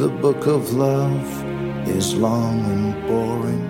The 0.00 0.06
book 0.06 0.46
of 0.46 0.72
love 0.72 1.28
is 1.86 2.14
long 2.14 2.64
and 2.64 2.94
boring. 3.06 3.68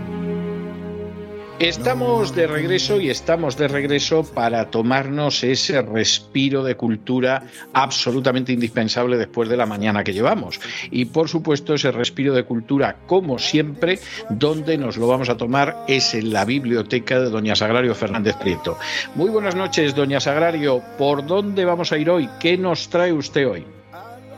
Estamos 1.58 2.36
de 2.36 2.46
regreso 2.46 3.00
y 3.00 3.10
estamos 3.10 3.56
de 3.56 3.66
regreso 3.66 4.22
para 4.22 4.70
tomarnos 4.70 5.42
ese 5.42 5.82
respiro 5.82 6.62
de 6.62 6.76
cultura 6.76 7.42
absolutamente 7.72 8.52
indispensable 8.52 9.16
después 9.16 9.48
de 9.48 9.56
la 9.56 9.66
mañana 9.66 10.04
que 10.04 10.12
llevamos. 10.12 10.60
Y 10.92 11.06
por 11.06 11.28
supuesto 11.28 11.74
ese 11.74 11.90
respiro 11.90 12.32
de 12.32 12.44
cultura, 12.44 12.98
como 13.08 13.40
siempre, 13.40 13.98
donde 14.28 14.78
nos 14.78 14.98
lo 14.98 15.08
vamos 15.08 15.30
a 15.30 15.36
tomar 15.36 15.84
es 15.88 16.14
en 16.14 16.32
la 16.32 16.44
biblioteca 16.44 17.18
de 17.18 17.28
doña 17.28 17.56
Sagrario 17.56 17.96
Fernández 17.96 18.36
Prieto. 18.36 18.78
Muy 19.16 19.30
buenas 19.30 19.56
noches, 19.56 19.96
doña 19.96 20.20
Sagrario. 20.20 20.80
¿Por 20.96 21.26
dónde 21.26 21.64
vamos 21.64 21.90
a 21.90 21.98
ir 21.98 22.08
hoy? 22.08 22.28
¿Qué 22.38 22.56
nos 22.56 22.88
trae 22.88 23.12
usted 23.12 23.48
hoy? 23.48 23.79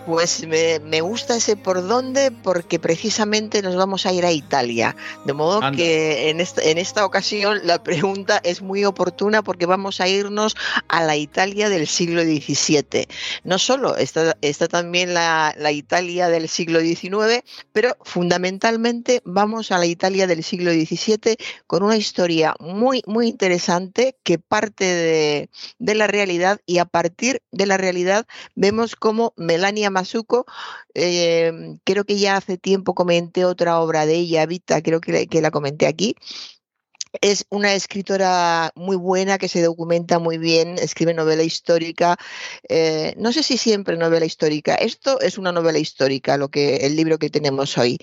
Pues 0.07 0.45
me, 0.49 0.81
me, 0.81 1.01
gusta 1.01 1.37
ese 1.37 1.57
por 1.57 1.87
dónde 1.87 2.33
porque 2.33 2.81
precisamente 2.81 3.63
nos 3.63 3.77
vamos 3.77 4.05
a 4.05 4.13
ir 4.13 4.27
a 4.27 4.33
Italia. 4.33 4.97
De 5.25 5.33
modo 5.33 5.63
Anda. 5.63 5.77
que 5.77 6.29
en 6.31 6.41
esta, 6.41 6.61
en 6.63 6.79
esta 6.79 7.05
ocasión 7.05 7.61
la 7.65 7.83
pregunta 7.83 8.41
es 8.43 8.63
muy 8.63 8.85
oportuna 8.85 9.43
porque 9.43 9.67
vamos 9.67 10.01
a 10.01 10.09
irnos 10.09 10.57
a 10.89 11.05
la 11.05 11.17
Italia 11.17 11.69
del 11.69 11.87
siglo 11.87 12.23
XVII. 12.23 13.07
No 13.45 13.59
solo 13.59 13.97
está, 13.97 14.37
está 14.43 14.67
también 14.67 15.15
la, 15.15 15.55
la 15.57 15.71
Italia 15.71 16.29
del 16.29 16.49
siglo 16.49 16.81
XIX, 16.81 17.45
pero 17.73 17.97
fundamentalmente 18.03 19.23
vamos 19.25 19.71
a 19.71 19.79
la 19.79 19.87
Italia 19.87 20.27
del 20.27 20.43
siglo 20.43 20.73
XVII 20.73 21.37
con 21.69 21.85
una 21.85 21.97
historia 21.97 22.57
muy, 22.59 23.03
muy 23.07 23.29
interesante 23.29 24.17
que 24.25 24.39
parte 24.39 24.85
de, 24.85 25.51
de 25.79 25.95
la 25.95 26.09
realidad 26.09 26.61
y 26.67 26.79
a 26.79 26.87
partir 26.87 27.41
de 27.53 27.67
la 27.67 27.77
realidad 27.77 28.27
vemos 28.57 28.97
cómo 28.97 29.33
Melania 29.37 29.92
Masuko, 29.93 30.47
eh, 30.95 31.53
creo 31.85 32.05
que 32.05 32.19
ya 32.19 32.37
hace 32.37 32.59
tiempo 32.59 32.95
comenté 32.95 33.45
otra 33.45 33.81
obra 33.81 34.07
de 34.07 34.15
ella, 34.17 34.47
Vita, 34.47 34.83
creo 34.83 35.01
que, 35.01 35.29
la 35.41 35.51
comenté 35.51 35.87
aquí. 35.87 36.17
Es 37.21 37.45
una 37.51 37.75
escritora 37.75 38.73
muy 38.75 38.97
buena 38.97 39.37
que 39.37 39.49
se 39.49 39.61
documenta 39.63 40.19
muy 40.19 40.39
bien, 40.39 40.79
escribe 40.79 41.13
novela 41.13 41.43
histórica. 41.43 42.17
Eh, 42.69 43.15
no 43.19 43.33
sé 43.33 43.43
si 43.43 43.59
siempre 43.59 43.99
novela 43.99 44.25
histórica. 44.25 44.75
Esto 44.77 45.21
es 45.21 45.37
una 45.39 45.53
novela 45.53 45.79
histórica, 45.79 46.39
lo 46.39 46.49
que 46.49 46.77
el 46.87 46.97
libro 46.97 47.19
que 47.19 47.29
tenemos 47.29 47.77
hoy, 47.77 47.99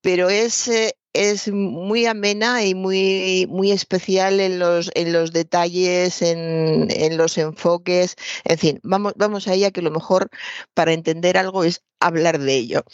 pero 0.00 0.30
es 0.30 0.68
eh, 0.68 0.94
es 1.12 1.48
muy 1.48 2.06
amena 2.06 2.64
y 2.64 2.74
muy, 2.74 3.46
muy 3.48 3.72
especial 3.72 4.40
en 4.40 4.58
los, 4.58 4.90
en 4.94 5.12
los 5.12 5.32
detalles, 5.32 6.22
en, 6.22 6.88
en, 6.90 7.16
los 7.16 7.36
enfoques. 7.38 8.16
En 8.44 8.58
fin, 8.58 8.80
vamos, 8.82 9.14
vamos 9.16 9.48
a 9.48 9.54
ella 9.54 9.70
que 9.70 9.82
lo 9.82 9.90
mejor 9.90 10.30
para 10.74 10.92
entender 10.92 11.36
algo 11.36 11.64
es 11.64 11.82
hablar 12.00 12.38
de 12.38 12.54
ello. 12.54 12.84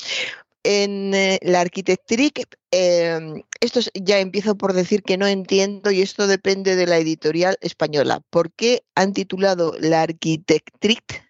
En 0.64 1.14
eh, 1.14 1.38
la 1.42 1.60
arquitectric, 1.60 2.48
eh, 2.72 3.44
esto 3.60 3.80
ya 3.94 4.18
empiezo 4.18 4.56
por 4.56 4.72
decir 4.72 5.02
que 5.02 5.16
no 5.16 5.26
entiendo 5.26 5.92
y 5.92 6.02
esto 6.02 6.26
depende 6.26 6.74
de 6.74 6.86
la 6.86 6.98
editorial 6.98 7.56
española. 7.60 8.20
¿Por 8.30 8.52
qué 8.52 8.82
han 8.96 9.12
titulado 9.12 9.74
la 9.78 10.02
arquitectric 10.02 11.25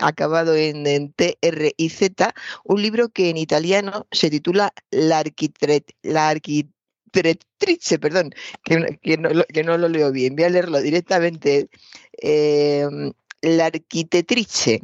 Acabado 0.00 0.54
en, 0.54 0.86
en 0.86 1.12
T-R 1.12 1.74
y 1.76 1.88
Z, 1.90 2.34
un 2.64 2.82
libro 2.82 3.08
que 3.08 3.30
en 3.30 3.36
italiano 3.36 4.06
se 4.10 4.30
titula 4.30 4.72
La, 4.90 5.18
arquitret, 5.18 5.94
perdón, 8.00 8.34
que, 8.64 8.78
no, 8.78 9.44
que, 9.48 9.64
no, 9.64 9.78
lo 9.78 9.88
leo 9.88 10.12
bien, 10.12 10.36
voy 10.36 10.44
a 10.44 10.50
leerlo 10.50 10.80
directamente. 10.80 11.68
Eh, 12.22 12.86
la 13.42 13.66
arquitectrice, 13.66 14.82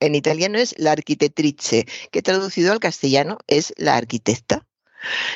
en 0.00 0.14
italiano 0.14 0.58
es 0.58 0.74
la 0.78 0.92
arquitectrice, 0.92 1.86
que 2.10 2.22
traducido 2.22 2.72
al 2.72 2.80
castellano 2.80 3.38
es 3.46 3.74
la 3.76 3.96
arquitecta. 3.96 4.66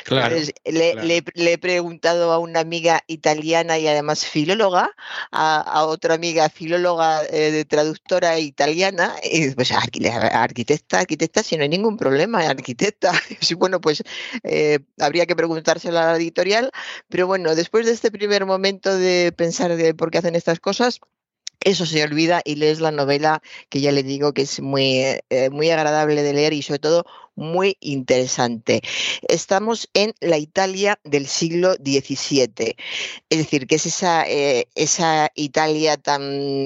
Claro, 0.03 0.35
le, 0.37 0.91
claro. 0.91 1.07
le, 1.07 1.23
le, 1.33 1.53
he 1.53 1.57
preguntado 1.57 2.31
a 2.31 2.39
una 2.39 2.59
amiga 2.59 3.03
italiana 3.07 3.77
y 3.77 3.87
además 3.87 4.25
filóloga, 4.25 4.91
a, 5.31 5.61
a 5.61 5.85
otra 5.85 6.15
amiga 6.15 6.49
filóloga 6.49 7.23
eh, 7.25 7.51
de 7.51 7.65
traductora 7.65 8.39
italiana, 8.39 9.15
y 9.23 9.49
pues 9.51 9.71
arquitecta, 9.71 10.99
arquitecta, 10.99 11.43
si 11.43 11.57
no 11.57 11.63
hay 11.63 11.69
ningún 11.69 11.97
problema, 11.97 12.39
arquitecta. 12.39 13.11
Bueno, 13.57 13.81
pues 13.81 14.03
eh, 14.43 14.79
habría 14.99 15.25
que 15.25 15.35
preguntárselo 15.35 15.97
a 15.97 16.11
la 16.11 16.15
editorial, 16.17 16.71
pero 17.09 17.25
bueno, 17.27 17.55
después 17.55 17.85
de 17.85 17.91
este 17.93 18.11
primer 18.11 18.45
momento 18.45 18.95
de 18.95 19.33
pensar 19.35 19.75
de 19.75 19.95
por 19.95 20.11
qué 20.11 20.19
hacen 20.19 20.35
estas 20.35 20.59
cosas, 20.59 20.99
eso 21.61 21.85
se 21.85 22.03
olvida 22.03 22.41
y 22.45 22.55
lees 22.55 22.79
la 22.79 22.91
novela 22.91 23.41
que 23.69 23.81
ya 23.81 23.91
le 23.91 24.03
digo 24.03 24.33
que 24.33 24.43
es 24.43 24.59
muy, 24.59 24.99
eh, 25.29 25.49
muy 25.51 25.69
agradable 25.69 26.21
de 26.23 26.33
leer 26.33 26.53
y 26.53 26.61
sobre 26.61 26.79
todo 26.79 27.05
muy 27.37 27.77
interesante. 27.79 28.81
Estamos 29.29 29.89
en 29.93 30.13
la 30.19 30.37
Italia 30.37 30.99
del 31.03 31.27
siglo 31.27 31.75
XVII, 31.75 32.75
es 33.29 33.37
decir, 33.37 33.67
que 33.67 33.75
es 33.75 33.85
esa, 33.85 34.27
eh, 34.27 34.67
esa 34.75 35.31
Italia 35.35 35.97
tan 35.97 36.21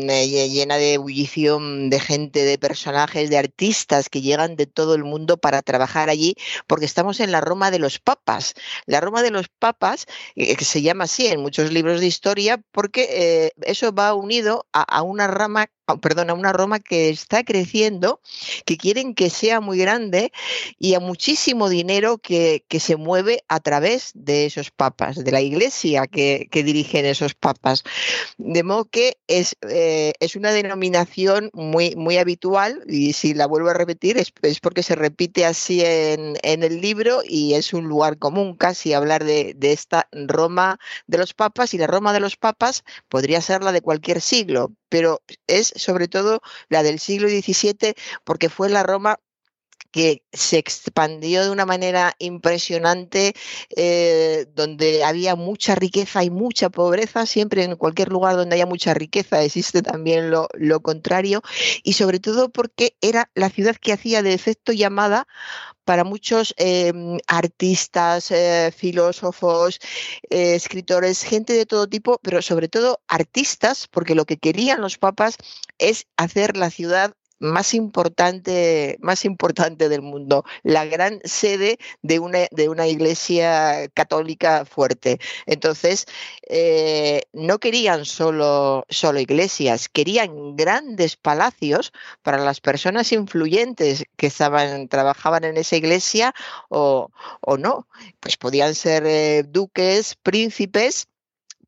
eh, 0.09 0.49
llena 0.49 0.77
de 0.77 0.93
ebullición 0.93 1.89
de 1.89 1.99
gente, 1.99 2.43
de 2.43 2.57
personajes, 2.57 3.29
de 3.29 3.37
artistas 3.37 4.09
que 4.09 4.21
llegan 4.21 4.55
de 4.55 4.65
todo 4.65 4.95
el 4.95 5.03
mundo 5.03 5.37
para 5.37 5.61
trabajar 5.61 6.09
allí, 6.09 6.35
porque 6.67 6.85
estamos 6.85 7.19
en 7.19 7.31
la 7.31 7.41
Roma 7.41 7.69
de 7.69 7.79
los 7.79 7.99
papas. 7.99 8.53
La 8.85 9.01
Roma 9.01 9.21
de 9.21 9.31
los 9.31 9.49
papas, 9.49 10.05
eh, 10.35 10.55
que 10.55 10.65
se 10.65 10.81
llama 10.81 11.03
así 11.03 11.27
en 11.27 11.41
muchos 11.41 11.71
libros 11.71 11.99
de 11.99 12.07
historia, 12.07 12.61
porque 12.71 13.51
eso 13.63 13.93
va 13.93 14.13
unido 14.13 14.65
a, 14.71 14.83
a 14.83 15.01
una 15.01 15.27
rama 15.27 15.67
perdón, 16.01 16.29
a 16.29 16.33
una 16.33 16.53
Roma 16.53 16.79
que 16.79 17.09
está 17.09 17.43
creciendo, 17.43 18.21
que 18.65 18.77
quieren 18.77 19.13
que 19.13 19.29
sea 19.29 19.61
muy 19.61 19.77
grande 19.77 20.31
y 20.79 20.93
a 20.93 20.99
muchísimo 20.99 21.69
dinero 21.69 22.17
que, 22.17 22.63
que 22.67 22.79
se 22.79 22.95
mueve 22.95 23.43
a 23.47 23.59
través 23.59 24.11
de 24.13 24.45
esos 24.45 24.71
papas, 24.71 25.23
de 25.23 25.31
la 25.31 25.41
iglesia 25.41 26.07
que, 26.07 26.47
que 26.51 26.63
dirigen 26.63 27.05
esos 27.05 27.33
papas. 27.33 27.83
De 28.37 28.63
modo 28.63 28.85
que 28.85 29.17
es, 29.27 29.55
eh, 29.69 30.13
es 30.19 30.35
una 30.35 30.51
denominación 30.51 31.49
muy, 31.53 31.95
muy 31.95 32.17
habitual 32.17 32.83
y 32.87 33.13
si 33.13 33.33
la 33.33 33.47
vuelvo 33.47 33.69
a 33.69 33.73
repetir 33.73 34.17
es, 34.17 34.31
es 34.41 34.59
porque 34.59 34.83
se 34.83 34.95
repite 34.95 35.45
así 35.45 35.81
en, 35.83 36.35
en, 36.43 36.63
el 36.63 36.81
libro 36.81 37.21
y 37.27 37.53
es 37.53 37.73
un 37.73 37.85
lugar 37.85 38.17
común 38.17 38.55
casi 38.55 38.93
hablar 38.93 39.23
de, 39.23 39.53
de 39.55 39.71
esta 39.71 40.07
Roma 40.11 40.79
de 41.07 41.17
los 41.17 41.33
papas 41.33 41.73
y 41.73 41.77
la 41.77 41.87
Roma 41.87 42.13
de 42.13 42.19
los 42.19 42.37
papas 42.37 42.83
podría 43.09 43.41
ser 43.41 43.63
la 43.63 43.71
de 43.71 43.81
cualquier 43.81 44.21
siglo, 44.21 44.71
pero 44.89 45.21
es 45.47 45.73
sobre 45.81 46.07
todo 46.07 46.41
la 46.69 46.83
del 46.83 46.99
siglo 46.99 47.27
XVII 47.27 47.95
porque 48.23 48.49
fue 48.49 48.69
la 48.69 48.83
Roma 48.83 49.19
que 49.91 50.23
se 50.31 50.57
expandió 50.57 51.43
de 51.43 51.49
una 51.49 51.65
manera 51.65 52.15
impresionante, 52.19 53.33
eh, 53.75 54.45
donde 54.53 55.03
había 55.03 55.35
mucha 55.35 55.75
riqueza 55.75 56.23
y 56.23 56.29
mucha 56.29 56.69
pobreza, 56.69 57.25
siempre 57.25 57.63
en 57.63 57.75
cualquier 57.75 58.09
lugar 58.09 58.35
donde 58.35 58.55
haya 58.55 58.65
mucha 58.65 58.93
riqueza 58.93 59.41
existe 59.43 59.81
también 59.81 60.29
lo, 60.31 60.47
lo 60.53 60.81
contrario, 60.81 61.41
y 61.83 61.93
sobre 61.93 62.19
todo 62.19 62.49
porque 62.49 62.95
era 63.01 63.29
la 63.35 63.49
ciudad 63.49 63.75
que 63.75 63.93
hacía 63.93 64.21
de 64.21 64.33
efecto 64.33 64.71
llamada 64.71 65.27
para 65.85 66.03
muchos 66.03 66.53
eh, 66.57 66.93
artistas, 67.27 68.31
eh, 68.31 68.71
filósofos, 68.75 69.79
eh, 70.29 70.55
escritores, 70.55 71.23
gente 71.23 71.53
de 71.53 71.65
todo 71.65 71.87
tipo, 71.87 72.19
pero 72.23 72.41
sobre 72.41 72.67
todo 72.69 73.01
artistas, 73.07 73.87
porque 73.89 74.15
lo 74.15 74.25
que 74.25 74.37
querían 74.37 74.81
los 74.81 74.97
papas 74.97 75.37
es 75.79 76.07
hacer 76.17 76.57
la 76.57 76.69
ciudad 76.69 77.15
más 77.41 77.73
importante, 77.73 78.97
más 79.01 79.25
importante 79.25 79.89
del 79.89 80.01
mundo, 80.01 80.45
la 80.63 80.85
gran 80.85 81.19
sede 81.23 81.77
de 82.01 82.19
una, 82.19 82.47
de 82.51 82.69
una 82.69 82.87
iglesia 82.87 83.89
católica 83.93 84.63
fuerte. 84.63 85.19
Entonces, 85.47 86.05
eh, 86.47 87.23
no 87.33 87.59
querían 87.59 88.05
solo, 88.05 88.85
solo 88.89 89.19
iglesias, 89.19 89.89
querían 89.89 90.55
grandes 90.55 91.17
palacios 91.17 91.91
para 92.21 92.37
las 92.37 92.61
personas 92.61 93.11
influyentes 93.11 94.05
que 94.17 94.27
estaban, 94.27 94.87
trabajaban 94.87 95.43
en 95.43 95.57
esa 95.57 95.75
iglesia 95.75 96.33
o, 96.69 97.09
o 97.41 97.57
no. 97.57 97.87
Pues 98.19 98.37
podían 98.37 98.75
ser 98.75 99.03
eh, 99.05 99.43
duques, 99.43 100.15
príncipes 100.21 101.07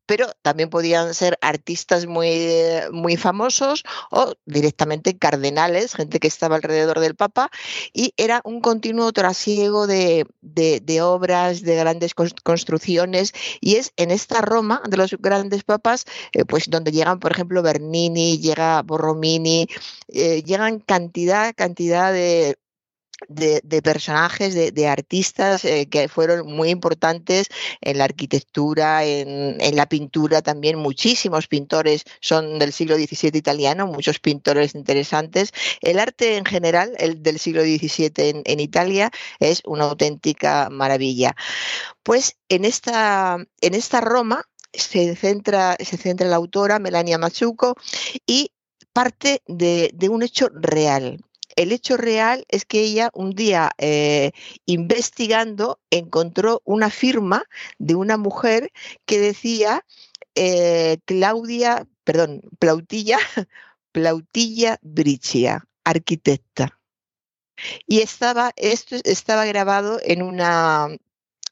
pero 0.06 0.32
también 0.42 0.70
podían 0.70 1.14
ser 1.14 1.38
artistas 1.40 2.06
muy, 2.06 2.48
muy 2.92 3.16
famosos 3.16 3.84
o 4.10 4.34
directamente 4.46 5.16
cardenales, 5.16 5.94
gente 5.94 6.20
que 6.20 6.28
estaba 6.28 6.56
alrededor 6.56 7.00
del 7.00 7.14
Papa, 7.14 7.50
y 7.92 8.12
era 8.16 8.40
un 8.44 8.60
continuo 8.60 9.12
trasiego 9.12 9.86
de, 9.86 10.26
de, 10.40 11.02
obras, 11.02 11.62
de 11.62 11.76
grandes 11.76 12.14
construcciones, 12.14 13.32
y 13.60 13.76
es 13.76 13.92
en 13.96 14.10
esta 14.10 14.40
Roma 14.40 14.82
de 14.88 14.96
los 14.96 15.16
grandes 15.18 15.64
papas, 15.64 16.04
eh, 16.32 16.44
pues 16.44 16.68
donde 16.68 16.92
llegan, 16.92 17.20
por 17.20 17.32
ejemplo, 17.32 17.62
Bernini, 17.62 18.38
llega 18.38 18.82
Borromini, 18.82 19.66
eh, 20.08 20.42
llegan 20.42 20.80
cantidad, 20.80 21.54
cantidad 21.54 22.12
de 22.12 22.56
de, 23.28 23.82
personajes, 23.82 24.54
de, 24.54 24.88
artistas 24.88 25.64
eh, 25.64 25.86
que 25.86 26.08
fueron 26.08 26.46
muy 26.46 26.70
importantes 26.70 27.48
en 27.80 27.98
la 27.98 28.04
arquitectura, 28.04 29.04
en, 29.04 29.76
la 29.76 29.86
pintura 29.86 30.42
también. 30.42 30.78
Muchísimos 30.78 31.46
pintores 31.46 32.04
son 32.20 32.58
del 32.58 32.72
siglo 32.72 32.96
XVII 32.96 33.36
italiano, 33.36 33.86
muchos 33.86 34.18
pintores 34.18 34.74
interesantes. 34.74 35.52
El 35.80 35.98
arte 35.98 36.36
en 36.36 36.44
general, 36.44 36.92
el 36.98 37.22
del 37.22 37.38
siglo 37.38 37.62
XVII 37.62 38.42
en, 38.44 38.60
Italia, 38.60 39.10
es 39.40 39.62
una 39.66 39.84
auténtica 39.84 40.68
maravilla. 40.70 41.34
Pues 42.02 42.36
en 42.48 42.64
esta, 42.64 43.38
en 43.60 43.74
esta 43.74 44.00
Roma 44.00 44.44
se 44.72 45.14
centra, 45.16 45.76
se 45.78 45.96
centra 45.96 46.28
la 46.28 46.36
autora 46.36 46.78
Melania 46.78 47.18
Mazzucco 47.18 47.76
y 48.26 48.50
parte 48.92 49.42
de 49.46 50.08
un 50.08 50.22
hecho 50.22 50.48
real 50.52 51.18
el 51.56 51.72
hecho 51.72 51.96
real 51.96 52.44
es 52.48 52.64
que 52.64 52.80
ella 52.80 53.10
un 53.14 53.30
día 53.34 53.70
eh, 53.78 54.32
investigando 54.66 55.80
encontró 55.90 56.62
una 56.64 56.90
firma 56.90 57.44
de 57.78 57.94
una 57.94 58.16
mujer 58.16 58.72
que 59.06 59.18
decía 59.18 59.84
eh, 60.34 60.98
Claudia, 61.04 61.86
perdón, 62.04 62.42
Plautilla, 62.58 63.18
Plautilla 63.92 64.78
Bricia, 64.82 65.66
arquitecta. 65.84 66.80
Y 67.86 68.00
estaba, 68.00 68.52
esto 68.56 68.96
estaba 69.04 69.44
grabado 69.44 70.00
en 70.02 70.22
una, 70.22 70.88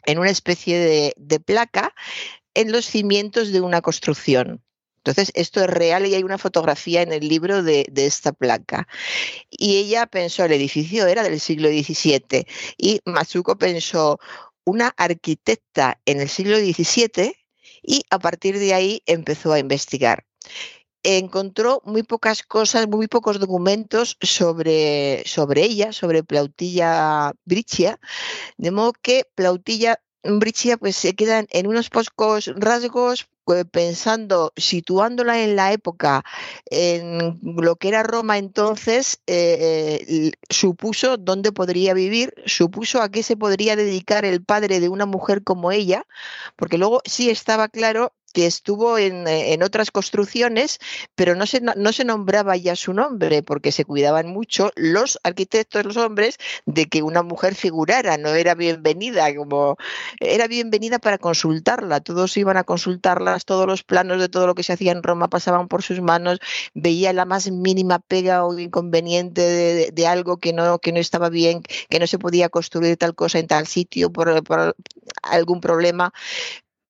en 0.05 0.19
una 0.19 0.31
especie 0.31 1.15
de 1.17 1.41
placa 1.41 1.95
en 2.55 2.73
los 2.73 2.85
cimientos 2.87 3.53
de 3.53 3.61
una 3.61 3.81
construcción. 3.81 4.63
Entonces, 5.05 5.33
esto 5.35 5.61
es 5.61 5.67
real 5.67 6.07
y 6.07 6.15
hay 6.15 6.23
una 6.23 6.39
fotografía 6.39 7.03
en 7.03 7.13
el 7.13 7.27
libro 7.27 7.65
de, 7.65 7.91
esta 7.97 8.33
placa. 8.33 8.87
Y 9.51 9.79
ella 9.79 10.07
pensó, 10.07 10.45
el 10.45 10.53
edificio 10.53 11.09
era 11.09 11.25
del 11.25 11.41
siglo 11.41 11.69
XVII 11.69 12.47
y 12.77 13.01
Matsuko 13.05 13.59
pensó, 13.59 14.21
una 14.65 14.95
arquitecta 14.97 16.01
en 16.07 16.21
el 16.21 16.29
siglo 16.29 16.57
XVII 16.57 17.35
y 17.83 18.03
a 18.11 18.19
partir 18.21 18.61
de 18.61 18.75
ahí 18.75 19.03
empezó 19.07 19.53
a 19.53 19.59
investigar 19.59 20.25
encontró 21.05 21.83
muy 21.85 22.05
pocas 22.05 22.45
cosas, 22.45 22.87
muy 22.87 23.09
pocos 23.09 23.41
documentos 23.41 24.17
sobre, 24.21 25.25
sobre 25.27 25.65
ella, 25.65 25.93
sobre 25.93 26.23
Plautilla 26.23 27.33
Brichia, 27.45 27.99
de 28.57 28.71
modo 28.71 28.93
que 28.93 29.27
Plautilla 29.35 30.01
Brichia 30.23 30.77
pues 30.77 30.95
se 30.95 31.15
quedan 31.15 31.47
en 31.51 31.67
unos 31.67 31.91
pocos 31.91 32.53
rasgos 32.55 33.27
pensando, 33.71 34.53
situándola 34.57 35.43
en 35.43 35.57
la 35.57 35.73
época, 35.73 36.25
en 36.71 37.41
lo 37.43 37.77
que 37.77 37.89
era 37.89 38.03
Roma 38.03 38.39
entonces, 38.39 39.21
eh, 39.27 40.05
eh, 40.09 40.33
supuso 40.49 41.17
dónde 41.17 41.53
podría 41.53 41.95
vivir, 41.95 42.35
supuso 42.47 43.03
a 43.03 43.11
qué 43.11 43.23
se 43.23 43.37
podría 43.37 43.77
dedicar 43.77 44.25
el 44.25 44.45
padre 44.45 44.81
de 44.81 44.89
una 44.89 45.07
mujer 45.07 45.43
como 45.45 45.73
ella, 45.73 46.07
porque 46.57 46.79
luego 46.79 47.01
sí 47.05 47.31
estaba 47.31 47.69
claro 47.69 48.13
que 48.33 48.47
estuvo 48.47 48.99
en, 48.99 49.27
eh, 49.29 49.53
en, 49.53 49.63
otras 49.63 49.91
construcciones, 49.91 50.79
pero 51.15 51.35
no 51.35 51.47
se, 51.47 51.61
no 51.61 51.93
se 51.93 52.05
nombraba 52.05 52.57
ya 52.57 52.77
su 52.77 52.93
nombre 52.93 53.43
porque 53.43 53.73
se 53.73 53.85
cuidaban 53.85 54.29
mucho 54.29 54.71
los 54.77 55.19
arquitectos, 55.23 55.85
los 55.85 55.97
hombres, 55.97 56.39
de 56.67 56.87
que 56.87 57.03
una 57.03 57.23
mujer 57.23 57.55
figurara, 57.55 58.17
no 58.17 58.31
era 58.31 58.55
bienvenida, 58.55 59.35
como 59.35 59.77
era 60.21 60.49
bienvenida 60.49 60.99
para 60.99 61.19
consultarla, 61.19 62.01
todos 62.01 62.37
iban 62.37 62.57
a 62.57 62.65
consultarlas, 62.65 63.45
todos 63.45 63.67
los 63.67 63.83
planos 63.83 64.21
de 64.21 64.29
todo 64.29 64.47
lo 64.47 64.55
que 64.55 64.63
se 64.63 64.73
hacía 64.73 64.93
en 64.93 65.03
Roma 65.03 65.29
pasaban 65.29 65.69
por 65.69 65.83
sus 65.83 66.01
manos, 66.01 66.39
veía 66.75 67.13
la 67.13 67.25
más 67.25 67.51
mínima 67.51 67.99
pega 67.99 68.45
o 68.45 68.59
inconveniente 68.59 69.93
de, 69.93 70.07
algo 70.07 70.39
que 70.39 70.53
no, 70.53 70.79
que 70.79 70.93
no 70.93 70.99
estaba 70.99 71.29
bien, 71.29 71.63
que 71.89 71.99
no 71.99 72.07
se 72.07 72.19
podía 72.19 72.49
construir 72.49 72.97
tal 72.97 73.15
cosa 73.15 73.39
en 73.39 73.47
tal 73.47 73.67
sitio 73.67 74.13
por 74.13 74.43
algún 75.23 75.61
problema, 75.61 76.13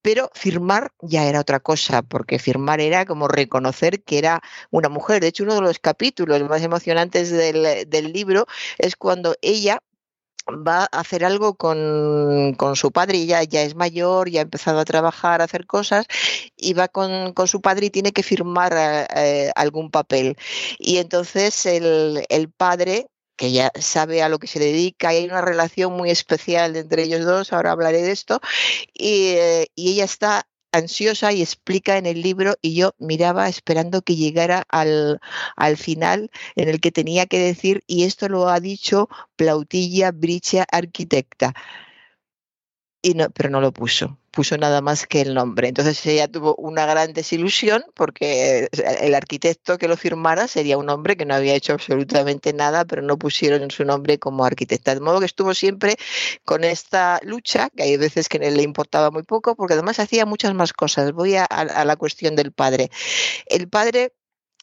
pero 0.02 0.30
firmar 0.34 0.92
ya 1.00 1.24
era 1.24 1.40
otra 1.40 1.60
cosa, 1.60 2.02
porque 2.02 2.38
firmar 2.38 2.80
era 2.80 3.06
como 3.06 3.28
reconocer 3.28 4.02
que 4.02 4.18
era 4.18 4.42
una 4.70 4.88
mujer. 4.88 5.20
De 5.20 5.28
hecho, 5.28 5.44
uno 5.44 5.54
de 5.54 5.62
los 5.62 5.78
capítulos 5.78 6.42
más 6.48 6.62
emocionantes 6.62 7.30
del, 7.30 8.12
libro 8.12 8.46
es 8.78 8.96
cuando 8.96 9.36
ella 9.40 9.78
va 10.48 10.88
a 10.90 11.00
hacer 11.00 11.24
algo 11.24 11.54
con, 11.54 12.56
su 12.74 12.92
padre, 12.92 13.18
y 13.18 13.26
ya, 13.26 13.44
ya 13.44 13.62
es 13.62 13.76
mayor, 13.76 14.28
ya 14.28 14.40
ha 14.40 14.42
empezado 14.42 14.80
a 14.80 14.84
trabajar, 14.84 15.40
a 15.40 15.44
hacer 15.44 15.66
cosas, 15.66 16.06
y 16.56 16.74
va 16.74 16.88
con, 16.88 17.34
su 17.46 17.60
padre 17.60 17.86
y 17.86 17.90
tiene 17.90 18.12
que 18.12 18.24
firmar 18.24 18.72
eh, 19.16 19.52
algún 19.54 19.90
papel. 19.90 20.36
Y 20.78 20.98
entonces 20.98 21.64
el, 21.66 22.24
el 22.28 22.50
padre 22.50 23.06
que 23.36 23.52
ya 23.52 23.72
sabe 23.80 24.22
a 24.22 24.28
lo 24.28 24.38
que 24.38 24.46
se 24.46 24.58
dedica 24.58 25.12
y 25.12 25.18
hay 25.18 25.24
una 25.24 25.40
relación 25.40 25.92
muy 25.94 26.10
especial 26.10 26.76
entre 26.76 27.04
ellos 27.04 27.24
dos, 27.24 27.52
ahora 27.52 27.72
hablaré 27.72 28.02
de 28.02 28.12
esto, 28.12 28.40
y, 28.94 29.30
eh, 29.36 29.68
ella 29.76 30.04
está 30.04 30.46
ansiosa 30.72 31.32
y 31.32 31.42
explica 31.42 31.98
en 31.98 32.06
el 32.06 32.22
libro 32.22 32.56
y 32.62 32.74
yo 32.74 32.94
miraba 32.98 33.48
esperando 33.48 34.02
que 34.02 34.16
llegara 34.16 34.64
al, 34.68 35.20
al, 35.56 35.76
final 35.76 36.30
en 36.56 36.68
el 36.68 36.80
que 36.80 36.92
tenía 36.92 37.26
que 37.26 37.38
decir, 37.38 37.82
y 37.86 38.04
esto 38.04 38.28
lo 38.28 38.48
ha 38.48 38.60
dicho 38.60 39.08
Plautilla 39.36 40.12
Bricia 40.12 40.66
Arquitecta. 40.70 41.54
Y 43.02 43.14
no, 43.14 43.30
pero 43.30 43.50
no 43.50 43.60
lo 43.60 43.72
puso, 43.72 44.18
puso 44.32 44.56
nada 44.58 44.80
más 44.80 45.06
que 45.06 45.20
el 45.20 45.34
nombre. 45.34 45.68
Entonces 45.68 46.04
ella 46.06 46.26
tuvo 46.26 46.56
una 46.56 46.86
gran 46.86 47.12
desilusión 47.12 47.84
porque 47.94 48.68
el 48.72 49.14
arquitecto 49.14 49.78
que 49.78 49.88
lo 49.88 49.96
firmara 49.96 50.48
sería 50.48 50.78
un 50.78 50.88
hombre 50.88 51.16
que 51.16 51.26
no 51.26 51.34
había 51.34 51.54
hecho 51.54 51.74
absolutamente 51.74 52.52
nada, 52.52 52.84
pero 52.84 53.02
no 53.02 53.18
pusieron 53.18 53.70
su 53.70 53.84
nombre 53.84 54.18
como 54.18 54.44
arquitecta. 54.44 54.94
De 54.94 55.00
modo 55.00 55.20
que 55.20 55.26
estuvo 55.26 55.54
siempre 55.54 55.96
con 56.44 56.64
esta 56.64 57.20
lucha, 57.22 57.70
que 57.76 57.84
hay 57.84 57.96
veces 57.96 58.28
que 58.28 58.38
le 58.38 58.62
importaba 58.62 59.10
muy 59.10 59.22
poco, 59.22 59.54
porque 59.54 59.74
además 59.74 60.00
hacía 60.00 60.26
muchas 60.26 60.54
más 60.54 60.72
cosas. 60.72 61.12
Voy 61.12 61.36
a, 61.36 61.44
a 61.44 61.84
la 61.84 61.96
cuestión 61.96 62.34
del 62.34 62.52
padre. 62.52 62.90
El 63.46 63.68
padre 63.68 64.14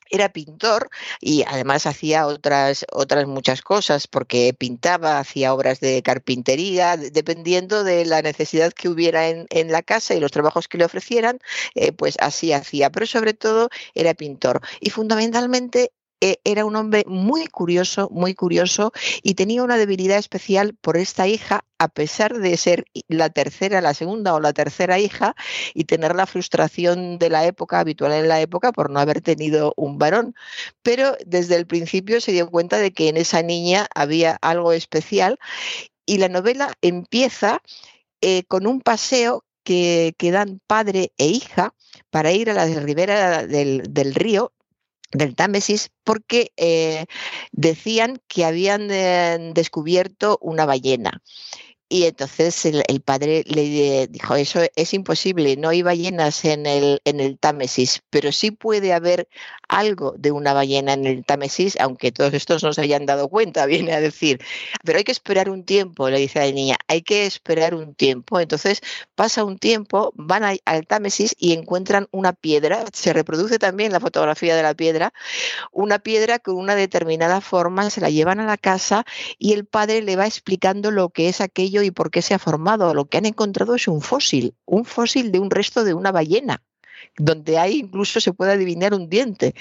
era 0.09 0.29
pintor 0.29 0.89
y 1.19 1.43
además 1.47 1.85
hacía 1.85 2.27
otras, 2.27 2.85
otras 2.91 3.27
muchas 3.27 3.61
cosas 3.61 4.07
porque 4.07 4.53
pintaba, 4.57 5.19
hacía 5.19 5.53
obras 5.53 5.79
de 5.79 6.01
carpintería, 6.03 6.97
dependiendo 6.97 7.83
de 7.83 8.05
la 8.05 8.21
necesidad 8.21 8.73
que 8.73 8.89
hubiera 8.89 9.29
en, 9.29 9.45
en 9.49 9.71
la 9.71 9.81
casa 9.81 10.15
y 10.15 10.19
los 10.19 10.31
trabajos 10.31 10.67
que 10.67 10.77
le 10.77 10.85
ofrecieran, 10.85 11.39
eh, 11.75 11.91
pues 11.91 12.15
así 12.19 12.53
hacía, 12.53 12.89
pero 12.89 13.05
sobre 13.05 13.33
todo 13.33 13.69
era 13.93 14.13
pintor. 14.13 14.61
Y 14.79 14.89
fundamentalmente 14.89 15.91
era 16.21 16.65
un 16.65 16.75
hombre 16.75 17.03
muy 17.07 17.47
curioso, 17.47 18.09
muy 18.11 18.33
curioso 18.33 18.91
y 19.23 19.35
tenía 19.35 19.63
una 19.63 19.77
debilidad 19.77 20.17
especial 20.17 20.75
por 20.81 20.97
esta 20.97 21.27
hija, 21.27 21.65
a 21.77 21.87
pesar 21.87 22.37
de 22.39 22.57
ser 22.57 22.85
la 23.07 23.29
tercera, 23.29 23.81
la 23.81 23.93
segunda 23.93 24.33
o 24.33 24.39
la 24.39 24.51
tercera 24.51 24.99
hija 24.99 25.35
y 25.73 25.85
tener 25.85 26.15
la 26.15 26.25
frustración 26.25 27.19
de 27.19 27.29
la 27.29 27.45
época, 27.45 27.79
habitual 27.79 28.11
en 28.11 28.27
la 28.27 28.41
época, 28.41 28.71
por 28.73 28.89
no 28.89 28.99
haber 28.99 29.21
tenido 29.21 29.73
un 29.77 29.97
varón. 29.97 30.35
Pero 30.81 31.15
desde 31.25 31.55
el 31.55 31.67
principio 31.67 32.19
se 32.19 32.33
dio 32.33 32.49
cuenta 32.49 32.77
de 32.77 32.91
que 32.91 33.07
en 33.09 33.17
esa 33.17 33.41
niña 33.41 33.87
había 33.95 34.37
algo 34.41 34.73
especial 34.73 35.39
y 36.05 36.17
la 36.17 36.27
novela 36.27 36.73
empieza 36.81 37.61
eh, 38.21 38.43
con 38.43 38.67
un 38.67 38.81
paseo 38.81 39.45
que, 39.63 40.15
dan 40.19 40.59
padre 40.67 41.13
e 41.17 41.27
hija 41.27 41.75
para 42.09 42.31
ir 42.31 42.49
a 42.49 42.53
la 42.53 42.65
ribera 42.65 43.45
del 43.45 44.15
río 44.15 44.51
del 45.11 45.35
Támesis 45.35 45.91
porque 46.03 46.51
eh, 46.57 47.05
decían 47.51 48.21
que 48.27 48.45
habían 48.45 48.89
eh, 48.91 49.51
descubierto 49.53 50.37
una 50.41 50.65
ballena. 50.65 51.21
Y 51.91 52.05
entonces 52.05 52.65
el, 52.65 53.01
padre 53.01 53.43
le 53.47 54.07
dijo, 54.07 54.35
eso 54.35 54.61
es 54.75 54.93
imposible, 54.93 55.57
no 55.57 55.69
hay 55.69 55.81
ballenas 55.81 56.45
en 56.45 56.67
el, 56.67 57.01
en 57.03 57.19
el 57.19 57.39
Támesis, 57.39 58.03
pero 58.11 58.31
sí 58.31 58.51
puede 58.51 58.93
haber 58.93 59.27
algo 59.67 60.13
de 60.17 60.31
una 60.31 60.53
ballena 60.53 60.93
en 60.93 61.07
el 61.07 61.25
Támesis, 61.25 61.77
aunque 61.79 62.11
todos 62.11 62.33
estos 62.35 62.63
no 62.63 62.73
se 62.73 62.81
hayan 62.81 63.07
dado 63.07 63.27
cuenta, 63.27 63.65
viene 63.65 63.93
a 63.93 64.01
decir. 64.01 64.39
Pero 64.83 64.99
hay 64.99 65.03
que 65.03 65.11
esperar 65.11 65.49
un 65.49 65.63
tiempo, 65.63 66.09
le 66.09 66.19
dice 66.19 66.39
la 66.39 66.51
niña, 66.51 66.77
hay 66.87 67.01
que 67.01 67.25
esperar 67.25 67.73
un 67.73 67.95
tiempo. 67.95 68.39
Entonces 68.39 68.81
pasa 69.15 69.43
un 69.43 69.57
tiempo, 69.57 70.11
van 70.15 70.43
al 70.43 70.87
Támesis 70.87 71.35
y 71.39 71.53
encuentran 71.53 72.07
una 72.11 72.33
piedra, 72.33 72.85
se 72.93 73.13
reproduce 73.13 73.57
también 73.57 73.91
la 73.91 73.99
fotografía 73.99 74.55
de 74.55 74.61
la 74.61 74.75
piedra, 74.75 75.11
una 75.71 75.97
piedra 75.97 76.37
con 76.37 76.55
una 76.55 76.75
determinada 76.75 77.41
forma, 77.41 77.89
se 77.89 78.01
la 78.01 78.11
llevan 78.11 78.39
a 78.39 78.45
la 78.45 78.57
casa 78.57 79.05
y 79.39 79.53
el 79.53 79.65
padre 79.65 80.03
le 80.03 80.15
va 80.15 80.27
explicando 80.27 80.91
lo 80.91 81.09
que 81.09 81.29
es 81.29 81.41
aquello 81.41 81.78
y 81.83 81.91
por 81.91 82.11
qué 82.11 82.21
se 82.21 82.33
ha 82.33 82.39
formado. 82.39 82.93
Lo 82.93 83.05
que 83.05 83.17
han 83.17 83.25
encontrado 83.25 83.75
es 83.75 83.87
un 83.87 84.01
fósil, 84.01 84.55
un 84.65 84.85
fósil 84.85 85.31
de 85.31 85.39
un 85.39 85.49
resto 85.49 85.83
de 85.83 85.93
una 85.93 86.11
ballena. 86.11 86.61
donde 87.17 87.57
hay 87.57 87.79
incluso 87.79 88.19
se 88.19 88.33
puede 88.33 88.51
adivinar 88.53 88.93
un 88.93 89.09
diente. 89.09 89.55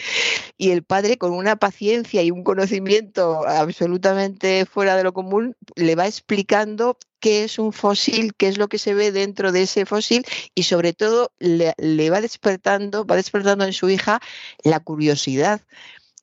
Y 0.56 0.70
el 0.70 0.82
padre, 0.82 1.18
con 1.18 1.32
una 1.32 1.56
paciencia 1.56 2.22
y 2.22 2.30
un 2.30 2.44
conocimiento 2.44 3.46
absolutamente 3.46 4.66
fuera 4.66 4.96
de 4.96 5.04
lo 5.04 5.12
común, 5.12 5.56
le 5.76 5.94
va 5.94 6.06
explicando 6.06 6.98
qué 7.20 7.44
es 7.44 7.58
un 7.58 7.72
fósil, 7.72 8.34
qué 8.36 8.48
es 8.48 8.58
lo 8.58 8.68
que 8.68 8.78
se 8.78 8.94
ve 8.94 9.12
dentro 9.12 9.52
de 9.52 9.62
ese 9.62 9.86
fósil 9.86 10.24
y 10.54 10.64
sobre 10.64 10.92
todo 10.92 11.32
le, 11.38 11.74
le 11.78 12.10
va 12.10 12.20
despertando, 12.20 13.04
va 13.04 13.16
despertando 13.16 13.64
en 13.64 13.72
su 13.72 13.88
hija 13.88 14.20
la 14.62 14.80
curiosidad 14.80 15.60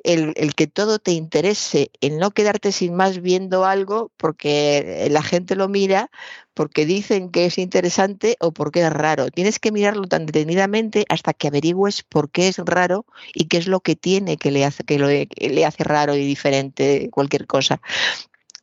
el, 0.06 0.56
que 0.56 0.68
todo 0.68 1.00
te 1.00 1.12
interese, 1.12 1.90
el 2.02 2.18
no 2.18 2.32
quedarte 2.32 2.72
sin 2.72 2.96
más 2.96 3.22
viendo 3.22 3.66
algo 3.66 4.12
porque 4.18 5.08
la 5.10 5.24
gente 5.24 5.56
lo 5.56 5.68
mira, 5.68 6.10
porque 6.54 6.86
dicen 6.86 7.30
que 7.30 7.46
es 7.46 7.58
interesante 7.58 8.38
o 8.40 8.52
porque 8.52 8.82
es 8.82 8.94
raro. 8.94 9.30
Tienes 9.30 9.60
que 9.60 9.72
mirarlo 9.72 10.08
tan 10.08 10.26
detenidamente 10.26 11.06
hasta 11.10 11.34
que 11.34 11.48
averigües 11.48 12.04
por 12.04 12.30
qué 12.30 12.48
es 12.48 12.58
raro 12.60 13.06
y 13.34 13.46
qué 13.46 13.58
es 13.58 13.68
lo 13.68 13.80
que 13.80 13.96
tiene 13.96 14.38
que 14.38 14.52
le 14.52 14.64
hace, 14.64 14.84
que 14.84 15.28
le 15.50 15.66
hace 15.66 15.84
raro 15.84 16.16
y 16.16 16.26
diferente 16.26 17.10
cualquier 17.12 17.48
cosa. 17.48 17.82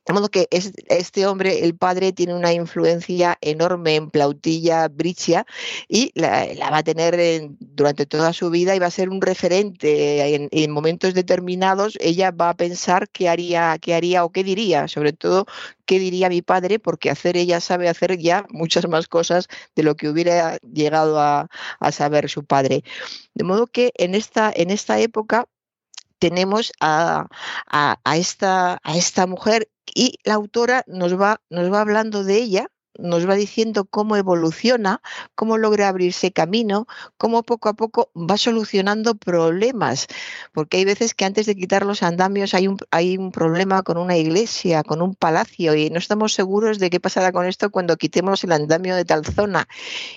De 0.04 0.12
modo 0.12 0.30
que 0.30 0.48
este 0.50 1.26
hombre, 1.26 1.64
el 1.64 1.76
padre, 1.76 2.12
tiene 2.12 2.34
una 2.34 2.52
influencia 2.52 3.38
enorme 3.40 3.94
en 3.94 4.10
Plautilla 4.10 4.88
Bricia 4.88 5.46
y 5.88 6.10
la, 6.14 6.70
va 6.70 6.78
a 6.78 6.82
tener 6.82 7.48
durante 7.60 8.06
toda 8.06 8.32
su 8.32 8.50
vida 8.50 8.74
y 8.74 8.80
va 8.80 8.86
a 8.86 8.90
ser 8.90 9.10
un 9.10 9.20
referente 9.20 10.34
en, 10.50 10.70
momentos 10.72 11.14
determinados. 11.14 11.96
Ella 12.00 12.32
va 12.32 12.50
a 12.50 12.54
pensar 12.56 13.08
qué 13.10 13.28
haría, 13.28 13.78
qué 13.80 13.94
haría 13.94 14.24
o 14.24 14.32
qué 14.32 14.42
diría, 14.42 14.88
sobre 14.88 15.12
todo 15.12 15.46
qué 15.86 16.00
diría 16.00 16.28
mi 16.28 16.42
padre, 16.42 16.80
porque 16.80 17.10
hacer 17.10 17.36
ella 17.36 17.60
sabe 17.60 17.88
hacer 17.88 18.18
ya 18.18 18.44
muchas 18.50 18.88
más 18.88 19.06
cosas 19.06 19.46
de 19.76 19.84
lo 19.84 19.96
que 19.96 20.08
hubiera 20.08 20.56
llegado 20.58 21.20
a, 21.20 21.48
saber 21.92 22.28
su 22.28 22.44
padre. 22.44 22.82
De 23.34 23.44
modo 23.44 23.66
que 23.68 23.92
en 23.96 24.14
esta, 24.14 24.52
en 24.54 24.70
esta 24.70 24.98
época 24.98 25.46
tenemos 26.18 26.72
a, 26.80 27.26
a, 27.66 28.16
esta, 28.16 28.78
a 28.82 28.96
esta 28.96 29.26
mujer 29.26 29.68
y 29.94 30.18
la 30.24 30.34
autora 30.34 30.84
nos 30.86 31.20
va, 31.20 31.40
nos 31.50 31.72
va 31.72 31.80
hablando 31.80 32.24
de 32.24 32.36
ella 32.38 32.68
nos 32.98 33.28
va 33.28 33.34
diciendo 33.34 33.84
cómo 33.84 34.16
evoluciona, 34.16 35.00
cómo 35.34 35.58
logra 35.58 35.88
abrirse 35.88 36.32
camino, 36.32 36.86
cómo 37.16 37.42
poco 37.42 37.68
a 37.68 37.74
poco 37.74 38.10
va 38.14 38.36
solucionando 38.36 39.14
problemas, 39.14 40.06
porque 40.52 40.78
hay 40.78 40.84
veces 40.84 41.14
que 41.14 41.24
antes 41.24 41.46
de 41.46 41.54
quitar 41.54 41.84
los 41.84 42.02
andamios 42.02 42.54
hay 42.54 42.68
un, 42.68 42.78
hay 42.90 43.16
un 43.16 43.32
problema 43.32 43.82
con 43.82 43.96
una 43.96 44.16
iglesia, 44.16 44.82
con 44.82 45.02
un 45.02 45.14
palacio, 45.14 45.74
y 45.74 45.90
no 45.90 45.98
estamos 45.98 46.34
seguros 46.34 46.78
de 46.78 46.90
qué 46.90 47.00
pasará 47.00 47.32
con 47.32 47.46
esto 47.46 47.70
cuando 47.70 47.96
quitemos 47.96 48.44
el 48.44 48.52
andamio 48.52 48.96
de 48.96 49.04
tal 49.04 49.24
zona. 49.24 49.68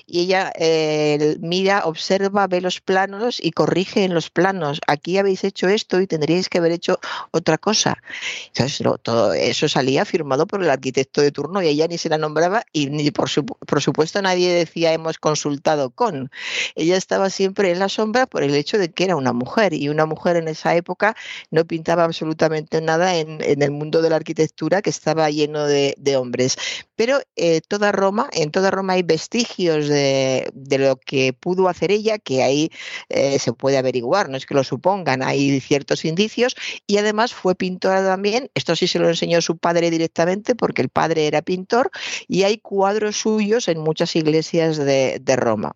Y 0.05 0.21
ella 0.21 0.51
eh, 0.57 1.37
mira, 1.39 1.85
observa, 1.85 2.47
ve 2.47 2.61
los 2.61 2.81
planos 2.81 3.39
y 3.41 3.51
corrige 3.51 4.03
en 4.03 4.13
los 4.13 4.29
planos. 4.29 4.81
Aquí 4.87 5.17
habéis 5.17 5.43
hecho 5.43 5.67
esto 5.67 6.01
y 6.01 6.07
tendríais 6.07 6.49
que 6.49 6.57
haber 6.57 6.71
hecho 6.71 6.99
otra 7.31 7.57
cosa. 7.57 8.01
Entonces, 8.47 8.85
todo 9.01 9.33
eso 9.33 9.67
salía 9.67 10.05
firmado 10.05 10.47
por 10.47 10.61
el 10.61 10.69
arquitecto 10.69 11.21
de 11.21 11.31
turno 11.31 11.61
y 11.61 11.67
ella 11.67 11.87
ni 11.87 11.97
se 11.97 12.09
la 12.09 12.17
nombraba 12.17 12.64
y 12.71 12.87
ni 12.87 13.11
por, 13.11 13.29
por 13.43 13.81
supuesto 13.81 14.21
nadie 14.21 14.53
decía 14.53 14.93
hemos 14.93 15.17
consultado 15.17 15.89
con. 15.89 16.31
Ella 16.75 16.97
estaba 16.97 17.29
siempre 17.29 17.71
en 17.71 17.79
la 17.79 17.89
sombra 17.89 18.25
por 18.25 18.43
el 18.43 18.53
hecho 18.55 18.77
de 18.77 18.91
que 18.91 19.05
era 19.05 19.15
una 19.15 19.33
mujer 19.33 19.73
y 19.73 19.89
una 19.89 20.05
mujer 20.05 20.35
en 20.35 20.47
esa 20.47 20.75
época 20.75 21.15
no 21.51 21.65
pintaba 21.65 22.03
absolutamente 22.03 22.81
nada 22.81 23.15
en, 23.15 23.41
el 23.41 23.71
mundo 23.71 24.01
de 24.01 24.09
la 24.09 24.17
arquitectura 24.17 24.81
que 24.81 24.89
estaba 24.89 25.29
lleno 25.29 25.65
de, 25.65 25.95
hombres. 26.17 26.57
Pero 26.95 27.19
eh, 27.35 27.61
toda 27.67 27.91
Roma, 27.91 28.29
en 28.33 28.51
toda 28.51 28.71
Roma 28.71 28.93
hay 28.93 29.03
vestigios 29.03 29.87
de, 29.87 30.51
lo 30.77 30.97
que 30.97 31.33
pudo 31.33 31.69
hacer 31.69 31.91
ella, 31.91 32.17
que 32.19 32.43
ahí 32.43 32.69
eh, 33.09 33.39
se 33.39 33.53
puede 33.53 33.77
averiguar, 33.77 34.29
no 34.29 34.37
es 34.37 34.45
que 34.45 34.55
lo 34.55 34.63
supongan, 34.63 35.23
hay 35.23 35.59
ciertos 35.59 36.05
indicios 36.05 36.55
y 36.87 36.97
además 36.97 37.33
fue 37.33 37.55
pintora 37.55 38.03
también, 38.03 38.49
esto 38.55 38.75
sí 38.75 38.87
se 38.87 38.99
lo 38.99 39.09
enseñó 39.09 39.41
su 39.41 39.57
padre 39.57 39.89
directamente 39.89 40.55
porque 40.55 40.81
el 40.81 40.89
padre 40.89 41.27
era 41.27 41.41
pintor 41.41 41.91
y 42.27 42.43
hay 42.43 42.57
cuadros 42.57 43.17
suyos 43.17 43.67
en 43.67 43.79
muchas 43.79 44.15
iglesias 44.15 44.77
de, 44.77 45.19
de 45.21 45.35
Roma. 45.35 45.75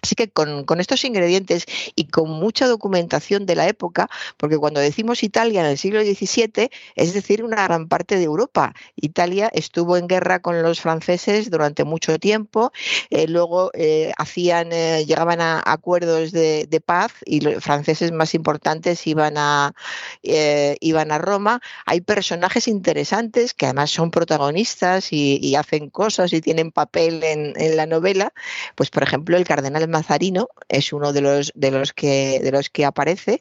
Así 0.00 0.14
que 0.14 0.30
con, 0.30 0.64
estos 0.78 1.04
ingredientes 1.04 1.66
y 1.96 2.06
con 2.06 2.30
mucha 2.30 2.68
documentación 2.68 3.46
de 3.46 3.56
la 3.56 3.66
época, 3.66 4.08
porque 4.36 4.56
cuando 4.56 4.78
decimos 4.78 5.24
Italia 5.24 5.60
en 5.60 5.66
el 5.66 5.76
siglo 5.76 6.00
XVII, 6.02 6.70
es 6.94 7.14
decir, 7.14 7.42
una 7.42 7.64
gran 7.64 7.88
parte 7.88 8.16
de 8.16 8.22
Europa. 8.22 8.74
Italia 8.94 9.50
estuvo 9.52 9.96
en 9.96 10.06
guerra 10.06 10.38
con 10.38 10.62
los 10.62 10.80
franceses 10.80 11.50
durante 11.50 11.82
mucho 11.82 12.16
tiempo, 12.20 12.70
eh, 13.10 13.26
luego 13.26 13.72
eh, 13.74 14.12
hacían, 14.16 14.72
eh, 14.72 15.04
llegaban 15.04 15.40
a 15.40 15.62
acuerdos 15.66 16.30
de, 16.30 16.68
paz 16.86 17.12
y 17.24 17.40
los 17.40 17.62
franceses 17.62 18.12
más 18.12 18.34
importantes 18.34 19.04
iban 19.08 19.34
a, 19.36 19.74
iban 20.22 21.10
a 21.10 21.18
Roma. 21.18 21.60
Hay 21.86 22.02
personajes 22.02 22.68
interesantes 22.68 23.52
que 23.52 23.66
además 23.66 23.90
son 23.90 24.12
protagonistas 24.12 25.12
y, 25.12 25.56
hacen 25.56 25.90
cosas 25.90 26.32
y 26.32 26.40
tienen 26.40 26.70
papel 26.70 27.24
en, 27.24 27.52
en 27.56 27.76
la 27.76 27.86
novela, 27.86 28.32
pues 28.76 28.90
por 28.90 29.02
ejemplo 29.02 29.36
el 29.36 29.44
cardenal 29.44 29.87
Mazarino 29.88 30.48
es 30.68 30.92
uno 30.92 31.12
de 31.12 31.20
los, 31.20 31.52
de 31.54 31.70
los, 31.70 31.92
que, 31.92 32.40
de 32.42 32.52
los 32.52 32.70
que 32.70 32.84
aparece. 32.84 33.40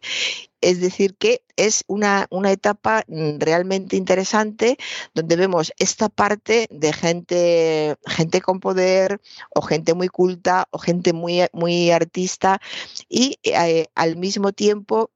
Es 0.60 0.82
decir, 0.82 1.16
que 1.18 1.44
es 1.56 1.84
una, 1.88 2.26
una, 2.32 2.52
etapa 2.52 3.04
mm, 3.08 3.38
realmente 3.40 3.96
interesante 3.96 4.78
donde 5.14 5.36
vemos 5.36 5.72
esta 5.78 6.10
parte 6.10 6.68
de 6.72 6.94
gente, 6.94 7.96
gente 8.08 8.42
con 8.42 8.60
poder 8.60 9.22
o 9.54 9.62
gente 9.62 9.94
muy 9.94 10.08
culta 10.08 10.68
o 10.72 10.80
gente 10.80 11.14
muy, 11.14 11.46
muy 11.54 11.92
artista 11.92 12.60
y 13.08 13.38
eh, 13.44 13.88
al 13.94 14.16
mismo 14.16 14.52
tiempo 14.52 15.12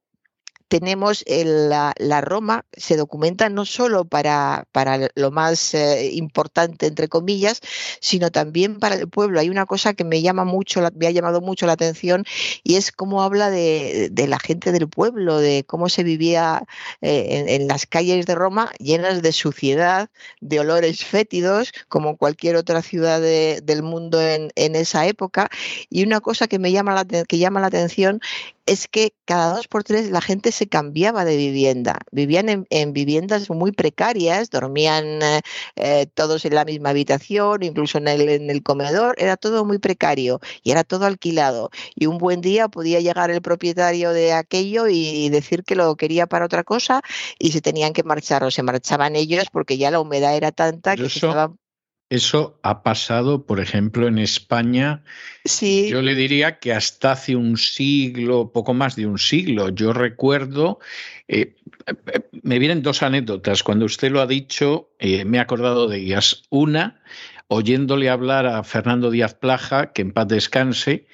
tenemos 0.71 1.25
la, 1.27 2.21
Roma, 2.21 2.63
se 2.71 2.95
documenta 2.95 3.49
no 3.49 3.65
solo 3.65 4.05
para, 4.05 4.67
para 4.71 5.09
lo 5.15 5.29
más 5.29 5.73
eh, 5.73 6.11
importante, 6.13 6.87
entre 6.87 7.09
comillas, 7.09 7.59
sino 7.99 8.31
también 8.31 8.79
para 8.79 8.95
el 8.95 9.09
pueblo. 9.09 9.41
Hay 9.41 9.49
una 9.49 9.65
cosa 9.65 9.93
que 9.93 10.05
me, 10.05 10.21
llama 10.21 10.45
mucho, 10.45 10.79
me 10.95 11.07
ha 11.07 11.11
llamado 11.11 11.41
mucho 11.41 11.65
la 11.65 11.73
atención 11.73 12.23
y 12.63 12.75
es 12.75 12.93
cómo 12.93 13.21
habla 13.21 13.49
de, 13.49 14.09
la 14.15 14.39
gente 14.39 14.71
del 14.71 14.87
pueblo, 14.87 15.39
de 15.39 15.65
cómo 15.67 15.89
se 15.89 16.03
vivía 16.03 16.63
eh, 17.01 17.43
en, 17.49 17.67
las 17.67 17.85
calles 17.85 18.25
de 18.25 18.35
Roma 18.35 18.71
llenas 18.79 19.21
de 19.21 19.33
suciedad, 19.33 20.09
de 20.39 20.61
olores 20.61 21.03
fétidos, 21.03 21.73
como 21.89 22.15
cualquier 22.15 22.55
otra 22.55 22.81
ciudad 22.81 23.19
del 23.19 23.83
mundo 23.83 24.21
en, 24.21 24.53
en, 24.55 24.77
esa 24.77 25.05
época. 25.05 25.49
Y 25.89 26.03
una 26.03 26.21
cosa 26.21 26.47
que 26.47 26.59
me 26.59 26.71
llama 26.71 26.93
la, 26.93 27.03
que 27.03 27.37
llama 27.37 27.59
la 27.59 27.67
atención 27.67 28.21
es 28.65 28.87
que 28.87 29.13
cada 29.25 29.55
dos 29.55 29.67
por 29.67 29.83
tres 29.83 30.11
la 30.11 30.21
gente 30.21 30.51
se 30.51 30.67
cambiaba 30.67 31.25
de 31.25 31.37
vivienda. 31.37 31.99
Vivían 32.11 32.65
en, 32.69 32.93
viviendas 32.93 33.49
muy 33.49 33.71
precarias, 33.71 34.49
dormían 34.49 35.21
eh, 35.21 35.41
eh, 35.75 36.07
todos 36.13 36.45
en 36.45 36.55
la 36.55 36.65
misma 36.65 36.89
habitación, 36.89 37.63
incluso 37.63 37.97
en 37.97 38.07
el, 38.07 38.29
en 38.29 38.49
el 38.49 38.63
comedor, 38.63 39.15
era 39.17 39.37
todo 39.37 39.65
muy 39.65 39.79
precario 39.79 40.39
y 40.63 40.71
era 40.71 40.83
todo 40.83 41.05
alquilado. 41.05 41.69
Y 41.95 42.05
un 42.05 42.17
buen 42.17 42.41
día 42.41 42.67
podía 42.67 42.99
llegar 42.99 43.31
el 43.31 43.41
propietario 43.41 44.11
de 44.11 44.33
aquello 44.33 44.87
y, 44.87 45.29
decir 45.31 45.63
que 45.63 45.75
lo 45.75 45.95
quería 45.95 46.27
para 46.27 46.45
otra 46.45 46.63
cosa 46.63 47.01
y 47.39 47.51
se 47.51 47.61
tenían 47.61 47.93
que 47.93 48.03
marchar 48.03 48.43
o 48.43 48.51
se 48.51 48.63
marchaban 48.63 49.15
ellos 49.15 49.45
porque 49.51 49.77
ya 49.77 49.91
la 49.91 49.99
humedad 49.99 50.35
era 50.35 50.51
tanta 50.51 50.95
que 50.95 51.09
se 51.09 51.19
estaban 51.19 51.60
eso 52.11 52.59
ha 52.61 52.83
pasado, 52.83 53.45
por 53.45 53.61
ejemplo, 53.61 54.05
en 54.05 54.19
España. 54.19 55.01
Sí. 55.45 55.87
Yo 55.89 56.01
le 56.01 56.13
diría 56.13 56.59
que 56.59 56.73
hasta 56.73 57.13
hace 57.13 57.37
un 57.37 57.55
siglo, 57.55 58.51
poco 58.51 58.73
más 58.73 58.97
de 58.97 59.05
un 59.05 59.17
siglo. 59.17 59.69
Yo 59.69 59.93
recuerdo, 59.93 60.79
eh, 61.29 61.55
me 62.43 62.59
vienen 62.59 62.83
dos 62.83 63.01
anécdotas. 63.01 63.63
Cuando 63.63 63.85
usted 63.85 64.11
lo 64.11 64.19
ha 64.19 64.27
dicho, 64.27 64.89
eh, 64.99 65.23
me 65.23 65.37
he 65.37 65.39
acordado 65.39 65.87
de 65.87 65.99
ellas. 65.99 66.43
Una, 66.49 67.01
oyéndole 67.47 68.09
hablar 68.09 68.45
a 68.45 68.61
Fernando 68.65 69.09
Díaz 69.09 69.33
Plaja, 69.35 69.93
que 69.93 70.01
en 70.01 70.11
paz 70.11 70.27
descanse, 70.27 71.05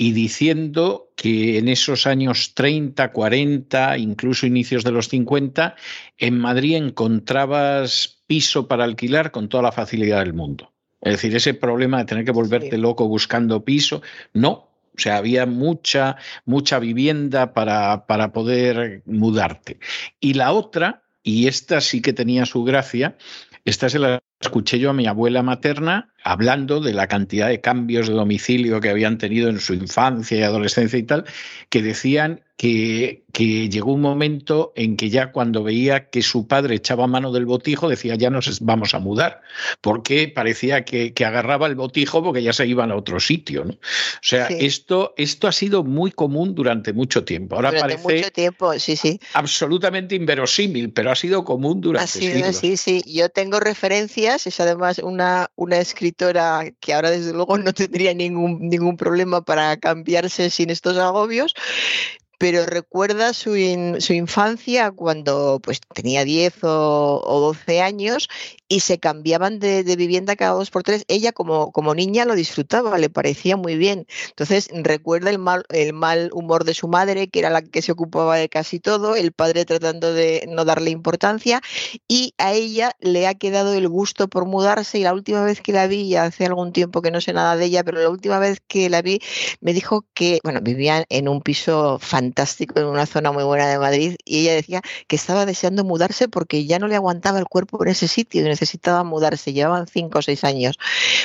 y 0.00 0.12
diciendo 0.12 1.12
que 1.14 1.58
en 1.58 1.68
esos 1.68 2.06
años 2.06 2.54
30, 2.54 3.12
40, 3.12 3.98
incluso 3.98 4.46
inicios 4.46 4.82
de 4.82 4.92
los 4.92 5.10
50, 5.10 5.76
en 6.16 6.38
Madrid 6.38 6.76
encontrabas 6.76 8.22
piso 8.26 8.66
para 8.66 8.84
alquilar 8.84 9.30
con 9.30 9.50
toda 9.50 9.62
la 9.62 9.72
facilidad 9.72 10.20
del 10.20 10.32
mundo. 10.32 10.72
Es 11.02 11.12
decir, 11.12 11.36
ese 11.36 11.52
problema 11.52 11.98
de 11.98 12.06
tener 12.06 12.24
que 12.24 12.30
volverte 12.30 12.78
loco 12.78 13.08
buscando 13.08 13.62
piso, 13.62 14.00
no. 14.32 14.70
O 14.96 14.96
sea, 14.96 15.18
había 15.18 15.44
mucha, 15.44 16.16
mucha 16.46 16.78
vivienda 16.78 17.52
para, 17.52 18.06
para 18.06 18.32
poder 18.32 19.02
mudarte. 19.04 19.80
Y 20.18 20.32
la 20.32 20.52
otra, 20.52 21.02
y 21.22 21.46
esta 21.46 21.82
sí 21.82 22.00
que 22.00 22.14
tenía 22.14 22.46
su 22.46 22.64
gracia, 22.64 23.18
esta 23.66 23.90
se 23.90 23.98
la 23.98 24.22
escuché 24.40 24.78
yo 24.78 24.90
a 24.90 24.94
mi 24.94 25.06
abuela 25.06 25.42
materna, 25.42 26.08
hablando 26.24 26.80
de 26.80 26.94
la 26.94 27.06
cantidad 27.06 27.48
de 27.48 27.60
cambios 27.60 28.08
de 28.08 28.14
domicilio 28.14 28.80
que 28.80 28.88
habían 28.88 29.18
tenido 29.18 29.50
en 29.50 29.60
su 29.60 29.74
infancia 29.74 30.38
y 30.38 30.42
adolescencia 30.42 30.98
y 30.98 31.02
tal, 31.02 31.24
que 31.68 31.82
decían 31.82 32.40
que, 32.56 33.22
que, 33.32 33.70
llegó 33.70 33.94
un 33.94 34.02
momento 34.02 34.74
en 34.76 34.98
que 34.98 35.08
ya 35.08 35.32
cuando 35.32 35.62
veía 35.62 36.10
que 36.10 36.20
su 36.20 36.46
padre 36.46 36.74
echaba 36.74 37.06
mano 37.06 37.32
del 37.32 37.46
botijo, 37.46 37.88
decía, 37.88 38.16
ya 38.16 38.28
nos 38.28 38.60
vamos 38.60 38.92
a 38.92 38.98
mudar, 38.98 39.40
porque 39.80 40.28
parecía 40.28 40.84
que, 40.84 41.14
que 41.14 41.24
agarraba 41.24 41.68
el 41.68 41.74
botijo 41.74 42.22
porque 42.22 42.42
ya 42.42 42.52
se 42.52 42.66
iban 42.66 42.90
a 42.90 42.96
otro 42.96 43.18
sitio. 43.18 43.64
¿no? 43.64 43.72
O 43.72 43.78
sea, 44.20 44.48
sí. 44.48 44.56
esto, 44.60 45.14
esto 45.16 45.48
ha 45.48 45.52
sido 45.52 45.84
muy 45.84 46.10
común 46.10 46.54
durante 46.54 46.92
mucho 46.92 47.24
tiempo. 47.24 47.56
Ahora 47.56 47.70
durante 47.70 47.96
parece 47.96 48.16
mucho 48.18 48.30
tiempo, 48.30 48.78
sí, 48.78 48.94
sí. 48.94 49.18
absolutamente 49.32 50.14
inverosímil, 50.14 50.92
pero 50.92 51.10
ha 51.12 51.16
sido 51.16 51.44
común 51.44 51.80
durante 51.80 52.04
Ha 52.04 52.06
sido, 52.08 52.34
siglos. 52.34 52.56
sí, 52.56 52.76
sí. 52.76 53.02
Yo 53.06 53.30
tengo 53.30 53.58
es 54.34 54.60
además 54.60 54.98
una, 54.98 55.50
una 55.56 55.78
escritora 55.78 56.64
que 56.80 56.94
ahora 56.94 57.10
desde 57.10 57.32
luego 57.32 57.58
no 57.58 57.72
tendría 57.72 58.14
ningún, 58.14 58.68
ningún 58.68 58.96
problema 58.96 59.42
para 59.42 59.76
cambiarse 59.76 60.50
sin 60.50 60.70
estos 60.70 60.96
agobios, 60.98 61.54
pero 62.38 62.64
recuerda 62.64 63.34
su, 63.34 63.52
su, 63.98 64.12
infancia 64.14 64.90
cuando 64.90 65.60
pues, 65.62 65.80
tenía 65.94 66.24
10 66.24 66.64
o, 66.64 67.22
o, 67.22 67.40
12 67.40 67.82
años 67.82 68.28
y 68.70 68.80
se 68.80 69.00
cambiaban 69.00 69.58
de, 69.58 69.82
vivienda 69.96 70.36
cada 70.36 70.52
dos 70.52 70.70
por 70.70 70.84
tres. 70.84 71.04
Ella 71.08 71.32
como, 71.32 71.72
como 71.72 71.92
niña 71.92 72.24
lo 72.24 72.36
disfrutaba, 72.36 72.96
le 72.98 73.10
parecía 73.10 73.56
muy 73.56 73.76
bien. 73.76 74.06
Entonces 74.28 74.70
recuerda 74.72 75.28
el 75.28 75.40
mal, 75.40 75.64
el 75.70 75.92
mal 75.92 76.30
humor 76.32 76.62
de 76.62 76.72
su 76.72 76.86
madre, 76.86 77.26
que 77.28 77.40
era 77.40 77.50
la 77.50 77.62
que 77.62 77.82
se 77.82 77.90
ocupaba 77.90 78.36
de 78.36 78.48
casi 78.48 78.78
todo, 78.78 79.16
el 79.16 79.32
padre 79.32 79.64
tratando 79.64 80.14
de 80.14 80.46
no 80.48 80.64
darle 80.64 80.90
importancia 80.90 81.60
y 82.06 82.32
a 82.38 82.52
ella 82.52 82.92
le 83.00 83.26
ha 83.26 83.34
quedado 83.34 83.74
el 83.74 83.88
gusto 83.88 84.28
por 84.28 84.46
mudarse 84.46 85.00
y 85.00 85.02
la 85.02 85.14
última 85.14 85.42
vez 85.42 85.60
que 85.60 85.72
la 85.72 85.88
vi, 85.88 86.14
hace 86.14 86.46
algún 86.46 86.72
tiempo 86.72 87.02
que 87.02 87.10
no 87.10 87.20
sé 87.20 87.32
nada 87.32 87.56
de 87.56 87.64
ella, 87.64 87.82
pero 87.82 88.00
la 88.00 88.08
última 88.08 88.38
vez 88.38 88.62
que 88.68 88.88
la 88.88 89.02
vi 89.02 89.20
me 89.60 89.72
dijo 89.72 90.06
que, 90.14 90.38
bueno, 90.44 90.60
vivía 90.62 91.04
en 91.08 91.28
un 91.28 91.42
piso 91.42 91.98
fantástico 91.98 92.78
en 92.78 92.86
una 92.86 93.06
zona 93.06 93.32
muy 93.32 93.42
buena 93.42 93.66
de 93.66 93.80
Madrid 93.80 94.14
y 94.24 94.42
ella 94.42 94.54
decía 94.54 94.80
que 95.08 95.16
estaba 95.16 95.44
deseando 95.44 95.82
mudarse 95.82 96.28
porque 96.28 96.66
ya 96.66 96.78
no 96.78 96.86
le 96.86 96.94
aguantaba 96.94 97.40
el 97.40 97.46
cuerpo 97.46 97.82
en 97.84 97.90
ese 97.90 98.06
sitio 98.06 98.59
necesitaba 98.60 99.04
mudarse, 99.04 99.52
llevaban 99.52 99.86
cinco 99.86 100.18
o 100.18 100.22
seis 100.22 100.44
años, 100.44 100.78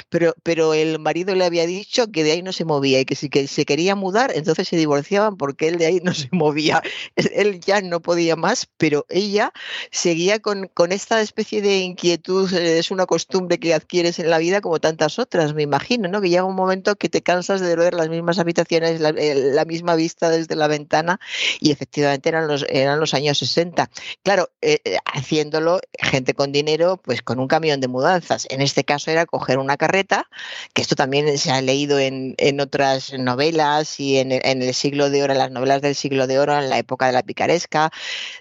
pero, 0.09 0.33
pero 0.43 0.73
el 0.73 0.99
marido 0.99 1.35
le 1.35 1.43
había 1.43 1.65
dicho 1.65 2.11
que 2.11 2.23
de 2.23 2.31
ahí 2.31 2.41
no 2.41 2.53
se 2.53 2.63
movía 2.63 3.01
y 3.01 3.05
que 3.05 3.15
si 3.15 3.29
que 3.29 3.47
se 3.47 3.65
quería 3.65 3.95
mudar 3.95 4.31
entonces 4.33 4.67
se 4.67 4.77
divorciaban 4.77 5.35
porque 5.35 5.67
él 5.67 5.77
de 5.77 5.85
ahí 5.85 5.99
no 6.01 6.13
se 6.13 6.29
movía, 6.31 6.81
él 7.15 7.59
ya 7.59 7.81
no 7.81 7.99
podía 8.01 8.35
más, 8.35 8.67
pero 8.77 9.05
ella 9.09 9.51
seguía 9.91 10.39
con, 10.39 10.69
con 10.73 10.91
esta 10.91 11.21
especie 11.21 11.61
de 11.61 11.79
inquietud, 11.79 12.51
es 12.53 12.91
una 12.91 13.05
costumbre 13.05 13.59
que 13.59 13.73
adquieres 13.73 14.19
en 14.19 14.29
la 14.29 14.37
vida 14.37 14.61
como 14.61 14.79
tantas 14.79 15.19
otras, 15.19 15.53
me 15.53 15.63
imagino, 15.63 16.07
¿no? 16.07 16.21
que 16.21 16.29
llega 16.29 16.43
un 16.43 16.55
momento 16.55 16.95
que 16.95 17.09
te 17.09 17.21
cansas 17.21 17.59
de 17.59 17.75
ver 17.75 17.93
las 17.93 18.09
mismas 18.09 18.39
habitaciones, 18.39 19.01
la, 19.01 19.11
la 19.11 19.65
misma 19.65 19.95
vista 19.95 20.29
desde 20.29 20.55
la 20.55 20.67
ventana 20.67 21.19
y 21.59 21.71
efectivamente 21.71 22.29
eran 22.29 22.47
los, 22.47 22.65
eran 22.69 22.99
los 22.99 23.13
años 23.13 23.37
60. 23.37 23.89
Claro, 24.23 24.49
eh, 24.61 24.79
haciéndolo 25.05 25.79
gente 25.99 26.33
con 26.33 26.51
dinero, 26.51 26.97
pues 27.03 27.21
con 27.25 27.39
un 27.39 27.47
camión 27.47 27.81
de 27.81 27.89
mudanzas. 27.89 28.47
En 28.49 28.61
este 28.61 28.85
caso 28.85 29.11
era 29.11 29.25
coger 29.25 29.59
una 29.59 29.77
carreta, 29.77 30.29
que 30.73 30.81
esto 30.81 30.95
también 30.95 31.37
se 31.37 31.51
ha 31.51 31.61
leído 31.61 31.99
en, 31.99 32.35
en 32.37 32.61
otras 32.61 33.11
novelas 33.13 33.99
y 33.99 34.17
en 34.19 34.31
el, 34.31 34.73
siglo 34.73 35.09
de 35.09 35.23
oro, 35.23 35.33
las 35.33 35.51
novelas 35.51 35.81
del 35.81 35.95
siglo 35.95 36.27
de 36.27 36.39
oro, 36.39 36.57
en 36.57 36.69
la 36.69 36.79
época 36.79 37.07
de 37.07 37.13
la 37.13 37.23
picaresca, 37.23 37.91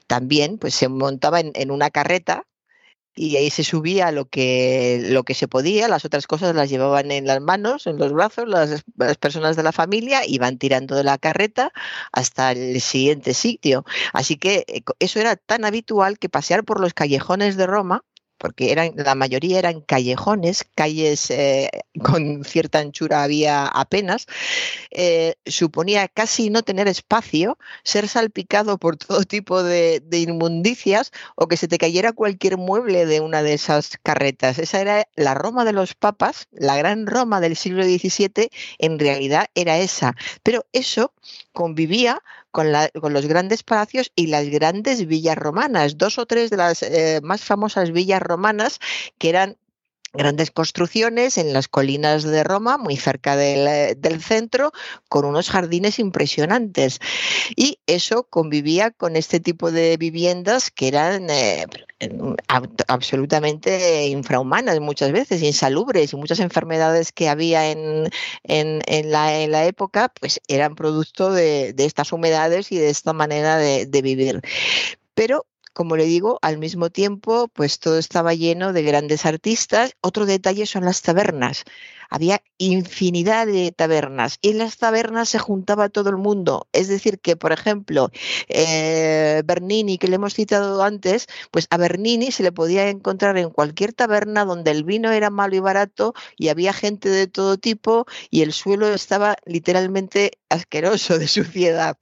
también 0.06 0.58
pues 0.58 0.74
se 0.74 0.88
montaba 0.88 1.40
en, 1.40 1.52
en 1.54 1.70
una 1.72 1.90
carreta 1.90 2.46
y 3.16 3.36
ahí 3.36 3.50
se 3.50 3.64
subía 3.64 4.10
lo 4.10 4.26
que, 4.26 5.00
lo 5.10 5.22
que 5.22 5.34
se 5.34 5.48
podía, 5.48 5.88
las 5.88 6.04
otras 6.04 6.26
cosas 6.26 6.54
las 6.54 6.68
llevaban 6.68 7.10
en 7.10 7.26
las 7.26 7.40
manos, 7.40 7.86
en 7.86 7.98
los 7.98 8.12
brazos, 8.12 8.48
las, 8.48 8.84
las, 8.96 9.16
personas 9.18 9.56
de 9.56 9.62
la 9.62 9.72
familia 9.72 10.22
iban 10.26 10.58
tirando 10.58 10.96
de 10.96 11.04
la 11.04 11.18
carreta 11.18 11.72
hasta 12.12 12.52
el 12.52 12.80
siguiente 12.80 13.34
sitio. 13.34 13.84
Así 14.12 14.36
que 14.36 14.64
eh, 14.66 14.82
eso 14.98 15.20
era 15.20 15.36
tan 15.36 15.64
habitual 15.64 16.18
que 16.18 16.28
pasear 16.28 16.64
por 16.64 16.80
los 16.80 16.94
callejones 16.94 17.56
de 17.56 17.66
Roma 17.66 18.04
porque 18.44 18.92
la 18.94 19.14
mayoría 19.14 19.58
eran 19.58 19.80
callejones, 19.80 20.66
calles 20.74 21.30
eh, 21.30 21.70
con 22.02 22.44
cierta 22.44 22.78
anchura 22.78 23.22
había 23.22 23.66
apenas, 23.66 24.26
eh, 24.90 25.36
suponía 25.46 26.08
casi 26.08 26.50
no 26.50 26.62
tener 26.62 26.86
espacio, 26.86 27.56
ser 27.84 28.06
salpicado 28.06 28.76
por 28.76 28.98
todo 28.98 29.22
tipo 29.24 29.62
de, 29.62 30.00
de, 30.00 30.18
inmundicias 30.18 31.10
o 31.36 31.48
que 31.48 31.56
se 31.56 31.68
te 31.68 31.78
cayera 31.78 32.12
cualquier 32.12 32.58
mueble 32.58 33.06
de 33.06 33.20
una 33.20 33.42
de 33.42 33.54
esas 33.54 33.96
carretas. 34.02 34.58
Esa 34.58 34.78
era 34.82 35.08
la 35.16 35.32
Roma 35.32 35.64
de 35.64 35.72
los 35.72 35.94
papas, 35.94 36.46
la 36.52 36.76
gran 36.76 37.06
Roma 37.06 37.40
del 37.40 37.56
siglo 37.56 37.82
XVII, 37.82 38.50
en 38.78 38.98
realidad 38.98 39.46
era 39.54 39.78
esa. 39.78 40.14
Pero 40.42 40.66
eso 40.74 41.14
convivía 41.54 42.22
con, 42.54 42.70
la, 42.70 42.88
con, 42.88 43.12
los 43.12 43.26
grandes 43.26 43.64
palacios 43.64 44.12
y 44.14 44.28
las 44.28 44.48
grandes 44.48 45.08
villas 45.08 45.36
romanas, 45.36 45.98
dos 45.98 46.20
o 46.20 46.24
tres 46.24 46.50
de 46.50 46.56
las 46.56 46.84
eh, 46.84 47.18
más 47.20 47.42
famosas 47.42 47.90
villas 47.90 48.22
romanas 48.22 48.78
que 49.18 49.28
eran 49.28 49.56
grandes 50.14 50.50
construcciones 50.50 51.38
en 51.38 51.52
las 51.52 51.68
colinas 51.68 52.22
de 52.22 52.44
Roma, 52.44 52.78
muy 52.78 52.96
cerca 52.96 53.36
del, 53.36 54.00
del, 54.00 54.22
centro, 54.22 54.72
con 55.08 55.24
unos 55.24 55.50
jardines 55.50 55.98
impresionantes. 55.98 57.00
Y 57.56 57.78
eso 57.86 58.24
convivía 58.24 58.90
con 58.90 59.16
este 59.16 59.40
tipo 59.40 59.70
de 59.70 59.96
viviendas 59.96 60.70
que 60.70 60.88
eran 60.88 61.28
eh, 61.30 61.66
absolutamente 62.88 64.06
infrahumanas 64.06 64.80
muchas 64.80 65.12
veces, 65.12 65.42
insalubres, 65.42 66.12
y 66.12 66.16
muchas 66.16 66.40
enfermedades 66.40 67.12
que 67.12 67.28
había 67.28 67.70
en, 67.70 68.08
en, 68.44 69.10
la, 69.10 69.64
época, 69.66 70.12
pues 70.20 70.40
eran 70.48 70.74
producto 70.74 71.32
de, 71.32 71.74
estas 71.78 72.12
humedades 72.12 72.72
y 72.72 72.78
de 72.78 72.90
esta 72.90 73.12
manera 73.12 73.58
de 73.58 74.02
vivir. 74.02 74.40
Pero 75.14 75.46
como 75.74 75.96
le 75.96 76.04
digo, 76.04 76.38
al 76.40 76.58
mismo 76.58 76.88
tiempo, 76.88 77.48
pues 77.48 77.80
todo 77.80 77.98
estaba 77.98 78.32
lleno 78.32 78.72
de 78.72 78.82
grandes 78.82 79.26
artistas. 79.26 79.96
Otro 80.00 80.24
detalle 80.24 80.66
son 80.66 80.84
las 80.84 81.02
tabernas. 81.02 81.64
Había 82.10 82.42
infinidad 82.58 83.46
de 83.46 83.72
tabernas 83.72 84.38
y 84.40 84.50
en 84.50 84.58
las 84.58 84.76
tabernas 84.76 85.28
se 85.28 85.40
juntaba 85.40 85.88
todo 85.88 86.10
el 86.10 86.16
mundo. 86.16 86.68
Es 86.72 86.86
decir, 86.86 87.18
que, 87.18 87.36
por 87.36 87.50
ejemplo, 87.50 88.10
eh, 88.48 89.42
Bernini, 89.44 89.98
que 89.98 90.06
le 90.06 90.14
hemos 90.16 90.34
citado 90.34 90.82
antes, 90.84 91.26
pues 91.50 91.66
a 91.70 91.76
Bernini 91.76 92.30
se 92.30 92.44
le 92.44 92.52
podía 92.52 92.88
encontrar 92.88 93.36
en 93.36 93.50
cualquier 93.50 93.92
taberna 93.92 94.44
donde 94.44 94.70
el 94.70 94.84
vino 94.84 95.10
era 95.10 95.30
malo 95.30 95.56
y 95.56 95.60
barato 95.60 96.14
y 96.36 96.48
había 96.48 96.72
gente 96.72 97.08
de 97.08 97.26
todo 97.26 97.58
tipo 97.58 98.06
y 98.30 98.42
el 98.42 98.52
suelo 98.52 98.86
estaba 98.88 99.36
literalmente 99.44 100.38
asqueroso 100.48 101.18
de 101.18 101.26
suciedad 101.26 101.98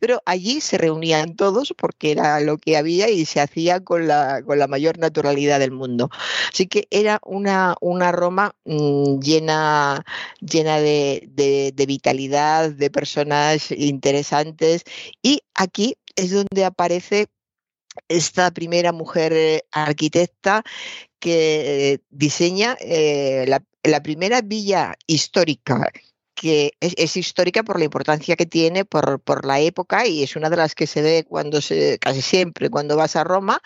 pero 0.00 0.22
allí 0.26 0.60
se 0.60 0.78
reunían 0.78 1.36
todos 1.36 1.74
porque 1.76 2.12
era 2.12 2.40
lo 2.40 2.58
que 2.58 2.76
había 2.76 3.08
y 3.10 3.24
se 3.24 3.40
hacía 3.40 3.80
con 3.80 4.08
la, 4.08 4.42
con 4.42 4.58
la 4.58 4.66
mayor 4.66 4.98
naturalidad 4.98 5.58
del 5.58 5.72
mundo. 5.72 6.10
Así 6.52 6.66
que 6.66 6.86
era 6.90 7.20
una, 7.24 7.76
una 7.80 8.12
Roma 8.12 8.54
mmm, 8.64 9.20
llena, 9.20 10.04
llena 10.40 10.80
de, 10.80 11.28
de, 11.32 11.86
vitalidad, 11.86 12.70
de 12.70 12.90
personas 12.90 13.70
interesantes 13.70 14.84
y 15.22 15.42
aquí 15.54 15.96
es 16.16 16.32
donde 16.32 16.64
aparece 16.64 17.28
esta 18.08 18.50
primera 18.50 18.92
mujer 18.92 19.32
eh, 19.32 19.64
arquitecta 19.72 20.62
que 21.18 21.92
eh, 21.92 21.98
diseña 22.10 22.76
eh, 22.80 23.46
la, 23.48 24.02
primera 24.02 24.40
villa 24.42 24.94
histórica 25.06 25.90
que 26.40 26.74
es, 26.78 27.16
histórica 27.16 27.64
por 27.64 27.80
la 27.80 27.84
importancia 27.84 28.36
que 28.36 28.46
tiene 28.46 28.84
por, 28.84 29.20
por, 29.20 29.44
la 29.44 29.58
época 29.58 30.06
y 30.06 30.22
es 30.22 30.36
una 30.36 30.48
de 30.48 30.56
las 30.56 30.76
que 30.76 30.86
se 30.86 31.02
ve 31.02 31.24
cuando 31.28 31.60
se, 31.60 31.98
casi 31.98 32.22
siempre 32.22 32.70
cuando 32.70 32.96
vas 32.96 33.16
a 33.16 33.24
Roma, 33.24 33.60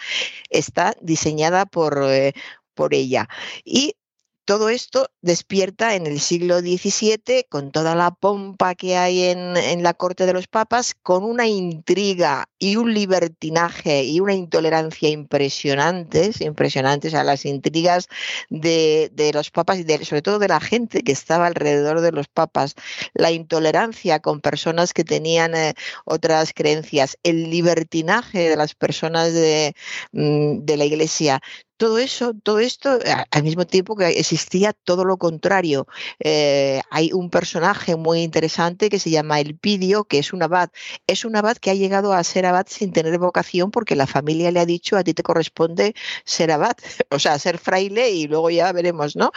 está 0.48 0.94
diseñada 1.02 1.66
por, 1.66 2.02
eh, 2.08 2.32
por 2.74 2.94
ella. 2.94 3.28
Y 3.62 3.96
todo 4.44 4.68
esto 4.68 5.08
despierta 5.20 5.94
en 5.94 6.06
el 6.06 6.20
siglo 6.20 6.60
XVII 6.60 7.46
con 7.48 7.70
toda 7.70 7.94
la 7.94 8.10
pompa 8.10 8.74
que 8.74 8.96
hay 8.96 9.24
en, 9.24 9.82
la 9.82 9.94
corte 9.94 10.26
de 10.26 10.32
los 10.32 10.48
papas, 10.48 10.94
con 11.02 11.24
una 11.24 11.46
intriga 11.46 12.46
y 12.58 12.76
un 12.76 12.92
libertinaje 12.92 14.04
y 14.04 14.20
una 14.20 14.34
intolerancia 14.34 15.08
impresionantes, 15.08 16.40
impresionantes 16.40 17.14
a 17.14 17.24
las 17.24 17.44
intrigas 17.44 18.08
de, 18.50 19.10
de 19.12 19.32
los 19.32 19.50
papas 19.50 19.78
y 19.78 19.84
de, 19.84 20.04
sobre 20.04 20.22
todo 20.22 20.38
de 20.38 20.48
la 20.48 20.60
gente 20.60 21.02
que 21.02 21.12
estaba 21.12 21.46
alrededor 21.46 22.00
de 22.00 22.12
los 22.12 22.28
papas, 22.28 22.74
la 23.14 23.30
intolerancia 23.30 24.20
con 24.20 24.40
personas 24.40 24.92
que 24.92 25.04
tenían 25.04 25.54
eh, 25.54 25.74
otras 26.04 26.52
creencias, 26.52 27.16
el 27.22 27.50
libertinaje 27.50 28.48
de 28.48 28.56
las 28.56 28.74
personas 28.74 29.32
de, 29.32 29.74
mm, 30.12 30.64
de 30.64 30.76
la 30.76 30.84
iglesia, 30.84 31.40
todo 31.82 31.98
eso, 31.98 32.32
todo 32.32 32.60
esto, 32.60 33.00
al 33.32 33.42
mismo 33.42 33.66
tiempo 33.66 33.96
que 33.96 34.06
existía 34.10 34.72
todo 34.72 35.04
lo 35.04 35.16
contrario. 35.16 35.88
Eh, 36.20 36.80
hay 36.90 37.12
un 37.12 37.28
personaje 37.28 37.96
muy 37.96 38.20
interesante 38.20 38.88
que 38.88 39.00
se 39.00 39.10
llama 39.10 39.40
Elpidio, 39.40 40.04
que 40.04 40.20
es 40.20 40.32
un 40.32 40.44
abad. 40.44 40.70
Es 41.08 41.24
un 41.24 41.34
abad 41.34 41.56
que 41.56 41.70
ha 41.70 41.74
llegado 41.74 42.12
a 42.12 42.22
ser 42.22 42.46
abad 42.46 42.66
sin 42.68 42.92
tener 42.92 43.18
vocación 43.18 43.72
porque 43.72 43.96
la 43.96 44.06
familia 44.06 44.52
le 44.52 44.60
ha 44.60 44.64
dicho 44.64 44.96
a 44.96 45.02
ti 45.02 45.12
te 45.12 45.24
corresponde 45.24 45.94
ser 46.24 46.52
abad, 46.52 46.76
o 47.10 47.18
sea, 47.18 47.36
ser 47.40 47.58
fraile 47.58 48.12
y 48.12 48.28
luego 48.28 48.48
ya 48.50 48.70
veremos, 48.70 49.16
¿no? 49.16 49.32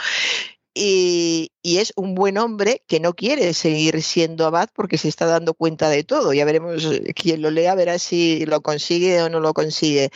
y, 0.76 1.52
es 1.64 1.94
un 1.96 2.16
buen 2.16 2.38
hombre 2.38 2.84
que 2.88 3.00
no 3.00 3.14
quiere 3.14 3.54
seguir 3.54 4.04
siendo 4.04 4.46
abad 4.46 4.70
porque 4.74 4.98
se 4.98 5.08
está 5.08 5.26
dando 5.26 5.54
cuenta 5.54 5.90
de 5.90 6.04
todo. 6.04 6.34
Ya 6.34 6.46
veremos, 6.46 6.86
eh, 6.86 7.14
quien 7.16 7.42
lo 7.42 7.50
lea 7.50 7.76
verá 7.76 7.98
si 7.98 8.46
lo 8.46 8.62
consigue 8.62 9.22
o 9.24 9.30
no 9.30 9.40
lo 9.40 9.54
consigue. 9.54 10.12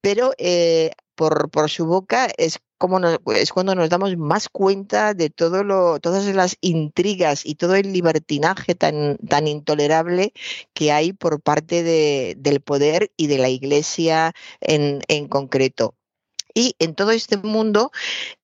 Pero 0.00 0.32
eh, 0.38 0.90
por, 1.20 1.50
por, 1.50 1.68
su 1.68 1.84
boca 1.84 2.30
es 2.38 2.60
como 2.78 2.98
es 3.34 3.52
cuando 3.52 3.74
nos 3.74 3.90
damos 3.90 4.16
más 4.16 4.48
cuenta 4.48 5.12
de 5.12 5.28
todo 5.28 5.62
lo, 5.64 6.00
todas 6.00 6.24
las 6.34 6.56
intrigas 6.62 7.44
y 7.44 7.56
todo 7.56 7.74
el 7.74 7.92
libertinaje 7.92 8.74
tan, 8.74 9.18
tan 9.18 9.46
intolerable 9.46 10.32
que 10.72 10.92
hay 10.92 11.12
por 11.12 11.42
parte 11.42 11.82
de, 11.82 12.36
del 12.38 12.62
poder 12.62 13.12
y 13.18 13.26
de 13.26 13.36
la 13.36 13.50
Iglesia 13.50 14.32
en, 14.62 15.02
en 15.08 15.28
concreto. 15.28 15.94
Y 16.54 16.74
en 16.78 16.94
todo 16.94 17.10
este 17.10 17.36
mundo 17.36 17.90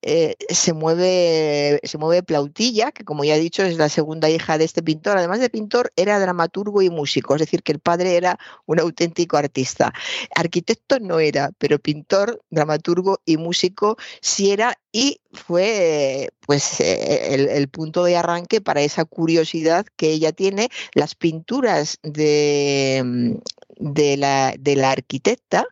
eh, 0.01 0.35
se, 0.49 0.73
mueve, 0.73 1.79
se 1.83 1.97
mueve 1.97 2.23
Plautilla, 2.23 2.91
que 2.91 3.03
como 3.03 3.23
ya 3.23 3.35
he 3.35 3.39
dicho 3.39 3.63
es 3.63 3.77
la 3.77 3.89
segunda 3.89 4.29
hija 4.29 4.57
de 4.57 4.65
este 4.65 4.83
pintor. 4.83 5.17
Además 5.17 5.39
de 5.39 5.49
pintor, 5.49 5.91
era 5.95 6.19
dramaturgo 6.19 6.81
y 6.81 6.89
músico, 6.89 7.35
es 7.35 7.41
decir, 7.41 7.63
que 7.63 7.71
el 7.71 7.79
padre 7.79 8.15
era 8.15 8.39
un 8.65 8.79
auténtico 8.79 9.37
artista. 9.37 9.93
Arquitecto 10.35 10.99
no 10.99 11.19
era, 11.19 11.51
pero 11.57 11.79
pintor, 11.79 12.41
dramaturgo 12.49 13.19
y 13.25 13.37
músico 13.37 13.97
sí 14.21 14.51
era 14.51 14.77
y 14.91 15.21
fue 15.31 16.29
pues 16.45 16.79
eh, 16.79 17.35
el, 17.55 17.67
punto 17.67 18.03
de 18.03 18.15
arranque 18.17 18.61
para 18.61 18.81
esa 18.81 19.05
curiosidad 19.05 19.85
que 19.95 20.09
ella 20.11 20.31
tiene. 20.31 20.69
Las 20.93 21.13
pinturas 21.13 21.99
de, 22.03 23.01
mm, 23.05 23.33
de, 23.79 24.17
la, 24.17 24.55
de 24.57 24.75
la 24.75 24.91
arquitecta 24.91 25.67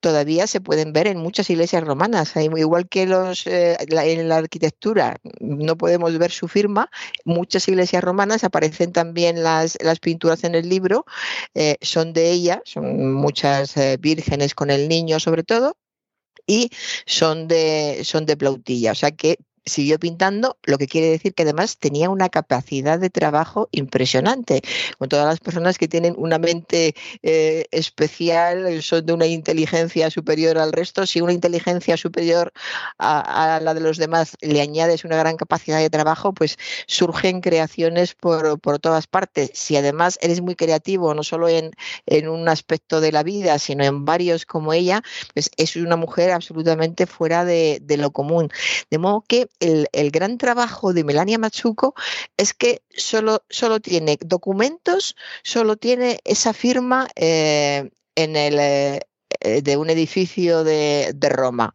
todavía 0.00 0.46
se 0.46 0.60
pueden 0.60 0.92
ver 0.92 1.06
en 1.06 1.18
muchas 1.18 1.50
iglesias 1.50 1.84
romanas. 1.84 2.34
Igual 2.36 2.88
que 2.88 3.06
los, 3.06 3.46
eh, 3.46 3.76
en 3.80 4.28
la 4.28 4.36
arquitectura 4.36 5.18
no 5.40 5.76
podemos 5.76 6.16
ver 6.18 6.30
su 6.30 6.48
firma, 6.48 6.90
muchas 7.24 7.68
iglesias 7.68 8.02
romanas 8.02 8.44
aparecen 8.44 8.92
también 8.92 9.42
las, 9.42 9.78
las 9.82 10.00
pinturas 10.00 10.44
en 10.44 10.54
el 10.54 10.68
libro, 10.68 11.04
eh, 11.54 11.76
son 11.80 12.12
de 12.12 12.30
ella, 12.30 12.62
son 12.64 13.12
muchas 13.12 13.76
eh, 13.76 13.96
vírgenes 14.00 14.54
con 14.54 14.70
el 14.70 14.88
niño 14.88 15.20
sobre 15.20 15.42
todo, 15.44 15.76
y 16.46 16.70
son 17.06 17.48
de, 17.48 18.00
son 18.04 18.26
de 18.26 18.36
Plautilla. 18.36 18.92
O 18.92 18.94
sea 18.94 19.10
que 19.12 19.38
siguió 19.68 19.98
pintando, 19.98 20.56
lo 20.64 20.78
que 20.78 20.86
quiere 20.86 21.08
decir 21.08 21.34
que 21.34 21.42
además 21.42 21.78
tenía 21.78 22.10
una 22.10 22.28
capacidad 22.28 22.98
de 22.98 23.10
trabajo 23.10 23.68
impresionante. 23.72 24.62
Con 24.98 25.08
todas 25.08 25.26
las 25.26 25.40
personas 25.40 25.78
que 25.78 25.88
tienen 25.88 26.14
una 26.16 26.38
mente 26.38 26.94
eh, 27.22 27.66
especial, 27.70 28.82
son 28.82 29.06
de 29.06 29.12
una 29.12 29.26
inteligencia 29.26 30.10
superior 30.10 30.58
al 30.58 30.72
resto, 30.72 31.06
si 31.06 31.20
una 31.20 31.32
inteligencia 31.32 31.96
superior 31.96 32.52
a, 32.98 33.60
la 33.62 33.74
de 33.74 33.80
los 33.80 33.96
demás 33.96 34.36
le 34.40 34.60
añades 34.60 35.04
una 35.04 35.16
gran 35.16 35.36
capacidad 35.36 35.78
de 35.78 35.90
trabajo, 35.90 36.32
pues 36.32 36.58
surgen 36.86 37.40
creaciones 37.40 38.14
por, 38.14 38.58
todas 38.80 39.06
partes. 39.06 39.50
Si 39.54 39.76
además 39.76 40.18
eres 40.22 40.40
muy 40.40 40.54
creativo, 40.54 41.14
no 41.14 41.22
solo 41.22 41.48
en, 41.48 41.72
un 42.28 42.48
aspecto 42.48 43.00
de 43.00 43.12
la 43.12 43.22
vida, 43.22 43.58
sino 43.58 43.84
en 43.84 44.04
varios 44.04 44.46
como 44.46 44.72
ella, 44.72 45.02
pues 45.34 45.50
es 45.56 45.76
una 45.76 45.96
mujer 45.96 46.30
absolutamente 46.32 47.06
fuera 47.06 47.44
de, 47.44 47.80
de 47.82 47.96
lo 47.96 48.10
común. 48.10 48.50
De 48.90 48.98
modo 48.98 49.24
que 49.26 49.48
el, 49.60 50.10
gran 50.10 50.38
trabajo 50.38 50.92
de 50.92 51.04
Melania 51.04 51.38
Machuco 51.38 51.94
es 52.36 52.54
que 52.54 52.82
solo, 52.90 53.42
solo 53.48 53.80
tiene 53.80 54.18
documentos, 54.20 55.16
solo 55.42 55.76
tiene 55.76 56.20
esa 56.24 56.52
firma 56.52 57.08
eh, 57.16 57.90
en 58.14 58.36
el, 58.36 58.58
eh, 58.58 59.62
de 59.62 59.76
un 59.76 59.90
edificio 59.90 60.64
de, 60.64 61.14
Roma. 61.30 61.74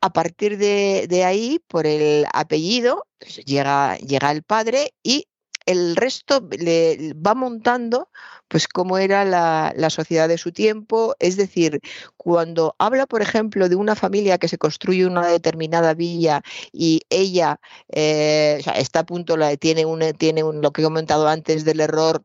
A 0.00 0.12
partir 0.12 0.58
de, 0.58 1.24
ahí, 1.24 1.60
por 1.68 1.86
el 1.86 2.26
apellido, 2.32 3.06
pues, 3.18 3.36
llega, 3.44 3.96
llega 3.98 4.30
el 4.32 4.42
padre 4.42 4.94
y 5.02 5.28
el 5.72 5.96
resto 5.96 6.48
le 6.58 7.14
va 7.14 7.34
montando 7.34 8.08
pues 8.48 8.68
cómo 8.68 8.98
era 8.98 9.24
la, 9.24 9.90
sociedad 9.90 10.28
de 10.28 10.38
su 10.38 10.52
tiempo. 10.52 11.16
Es 11.18 11.36
decir, 11.36 11.80
cuando 12.16 12.74
habla, 12.78 13.06
por 13.06 13.22
ejemplo, 13.22 13.68
de 13.68 13.76
una 13.76 13.96
familia 13.96 14.38
que 14.38 14.48
se 14.48 14.58
construye 14.58 15.06
una 15.06 15.26
determinada 15.26 15.94
villa 15.94 16.42
y 16.72 17.02
ella 17.10 17.60
eh, 17.88 18.62
está 18.76 19.00
a 19.00 19.06
punto, 19.06 19.36
la, 19.36 19.56
tiene, 19.56 19.86
un, 19.86 20.00
tiene 20.18 20.44
un, 20.44 20.60
lo 20.60 20.72
que 20.72 20.82
he 20.82 20.84
comentado 20.84 21.28
antes 21.28 21.64
del 21.64 21.80
error 21.80 22.22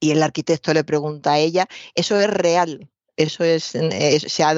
y 0.00 0.10
el 0.12 0.22
arquitecto 0.22 0.72
le 0.74 0.84
pregunta 0.84 1.32
a 1.32 1.38
ella, 1.38 1.66
eso 1.94 2.18
es 2.20 2.28
real. 2.30 2.90
Eso 3.18 3.42
es, 3.42 3.64
se, 3.64 3.80
ha 4.44 4.54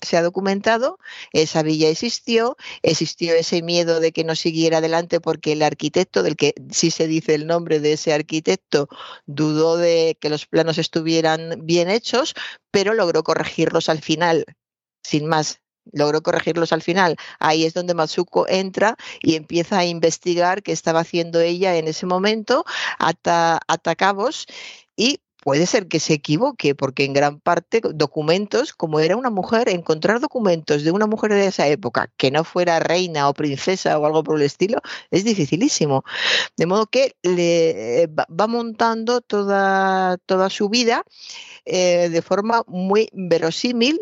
se, 0.00 0.16
ha 0.16 0.22
documentado, 0.22 0.98
esa 1.32 1.64
villa 1.64 1.88
existió, 1.88 2.56
existió 2.82 3.34
ese 3.34 3.60
miedo 3.60 3.98
de 3.98 4.12
que 4.12 4.22
no 4.22 4.36
siguiera 4.36 4.78
adelante 4.78 5.20
porque 5.20 5.50
el 5.50 5.62
arquitecto, 5.62 6.22
del 6.22 6.36
que 6.36 6.54
sí 6.70 6.92
se 6.92 7.08
dice 7.08 7.34
el 7.34 7.48
nombre 7.48 7.80
de 7.80 7.94
ese 7.94 8.12
arquitecto, 8.12 8.88
dudó 9.26 9.76
de 9.76 10.16
que 10.20 10.30
los 10.30 10.46
planos 10.46 10.78
estuvieran 10.78 11.66
bien 11.66 11.90
hechos, 11.90 12.34
pero 12.70 12.94
logró 12.94 13.24
corregirlos 13.24 13.88
al 13.88 14.00
final, 14.00 14.44
sin 15.02 15.26
más 15.26 15.60
logró 15.92 16.22
corregirlos 16.22 16.72
al 16.72 16.82
final. 16.82 17.16
Ahí 17.40 17.64
es 17.64 17.74
donde 17.74 17.94
Matsuko 17.94 18.46
entra 18.48 18.96
y 19.20 19.34
empieza 19.34 19.78
a 19.78 19.84
investigar 19.84 20.62
qué 20.62 20.70
estaba 20.70 21.00
haciendo 21.00 21.40
ella 21.40 21.76
en 21.76 21.88
ese 21.88 22.06
momento, 22.06 22.64
ata, 22.98 23.60
ata 23.66 23.96
cabos 23.96 24.46
y 24.96 25.20
puede 25.44 25.66
ser 25.66 25.88
que 25.88 26.00
se 26.00 26.14
equivoque, 26.14 26.74
porque 26.74 27.04
en 27.04 27.12
gran 27.12 27.38
parte 27.38 27.82
documentos, 27.94 28.72
como 28.72 28.98
era 28.98 29.16
una 29.16 29.30
mujer, 29.30 29.68
encontrar 29.68 30.18
documentos 30.18 30.82
de 30.84 30.90
una 30.90 31.06
mujer 31.06 31.32
de 31.32 31.46
esa 31.46 31.68
época 31.68 32.10
que 32.16 32.30
no 32.30 32.44
fuera 32.44 32.80
reina 32.80 33.28
o 33.28 33.34
princesa 33.34 33.98
o 33.98 34.06
algo 34.06 34.24
por 34.24 34.36
el 34.36 34.42
estilo, 34.42 34.80
es 35.10 35.22
dificilísimo. 35.24 36.02
De 36.56 36.66
modo 36.66 36.86
que 36.86 37.14
le 37.22 38.04
eh, 38.04 38.08
va 38.08 38.46
montando 38.46 39.20
toda, 39.20 40.16
toda 40.24 40.48
su 40.48 40.70
vida 40.70 41.04
eh, 41.66 42.08
de 42.10 42.22
forma 42.22 42.62
muy 42.66 43.10
verosímil 43.12 44.00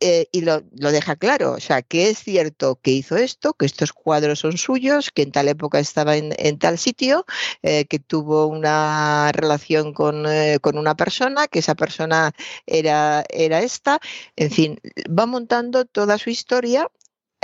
eh, 0.00 0.28
y 0.32 0.40
lo, 0.40 0.62
deja 0.72 1.16
claro, 1.16 1.52
o 1.52 1.60
sea, 1.60 1.82
que 1.82 2.08
es 2.08 2.18
cierto 2.18 2.78
que 2.82 2.90
hizo 2.90 3.16
esto, 3.16 3.52
que 3.52 3.66
estos 3.66 3.92
cuadros 3.92 4.40
son 4.40 4.56
suyos, 4.56 5.10
que 5.10 5.22
en 5.22 5.32
tal 5.32 5.48
época 5.48 5.78
estaba 5.78 6.16
en, 6.16 6.58
tal 6.58 6.78
sitio, 6.78 7.26
eh, 7.62 7.84
que 7.84 7.98
tuvo 7.98 8.46
una 8.46 9.30
relación 9.32 9.92
con, 9.92 10.26
eh, 10.26 10.58
con, 10.60 10.78
una 10.78 10.94
persona, 10.94 11.48
que 11.48 11.58
esa 11.58 11.74
persona 11.74 12.32
era, 12.66 13.24
era 13.28 13.60
esta, 13.60 14.00
en 14.36 14.50
fin, 14.50 14.80
va 15.06 15.26
montando 15.26 15.84
toda 15.84 16.16
su 16.16 16.30
historia 16.30 16.88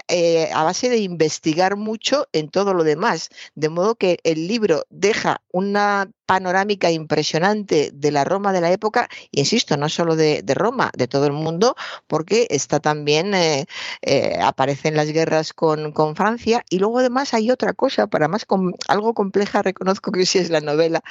eh, 0.08 0.50
a 0.52 0.62
base 0.62 0.88
de 0.88 0.98
investigar 0.98 1.76
mucho 1.76 2.28
en 2.32 2.48
todo 2.48 2.74
lo 2.74 2.84
demás. 2.84 3.28
De 3.56 3.68
modo 3.68 3.96
que 3.96 4.18
el 4.22 4.46
libro 4.46 4.84
deja 4.88 5.42
una 5.50 6.10
panorámica 6.26 6.90
impresionante 6.92 7.90
de 7.92 8.10
la 8.12 8.24
Roma 8.24 8.52
de 8.52 8.60
la 8.60 8.70
época, 8.70 9.08
insisto, 9.32 9.76
no 9.76 9.88
solo 9.88 10.14
de, 10.14 10.42
Roma, 10.54 10.92
de 10.96 11.08
todo 11.08 11.26
el 11.26 11.32
mundo, 11.32 11.74
porque 12.06 12.46
está 12.50 12.78
también, 12.78 13.34
eh, 13.34 13.66
eh, 14.02 14.38
aparecen 14.40 14.96
las 14.96 15.08
guerras 15.08 15.52
con, 15.52 15.92
Francia, 16.16 16.64
y 16.70 16.78
luego 16.78 17.00
además 17.00 17.34
hay 17.34 17.50
otra 17.50 17.72
cosa, 17.72 18.06
para 18.06 18.28
más 18.28 18.46
algo 18.88 19.14
compleja, 19.14 19.62
reconozco 19.62 20.12
que 20.12 20.26
sí 20.26 20.38
es 20.38 20.50
la 20.50 20.60
novela, 20.60 21.02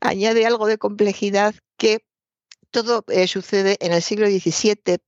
añade 0.00 0.46
algo 0.46 0.66
de 0.66 0.78
complejidad 0.78 1.54
que 1.78 2.04
todo 2.70 3.04
sucede 3.26 3.78
en 3.80 3.92
el 3.92 4.02
siglo 4.02 4.26
XVII, 4.26 4.98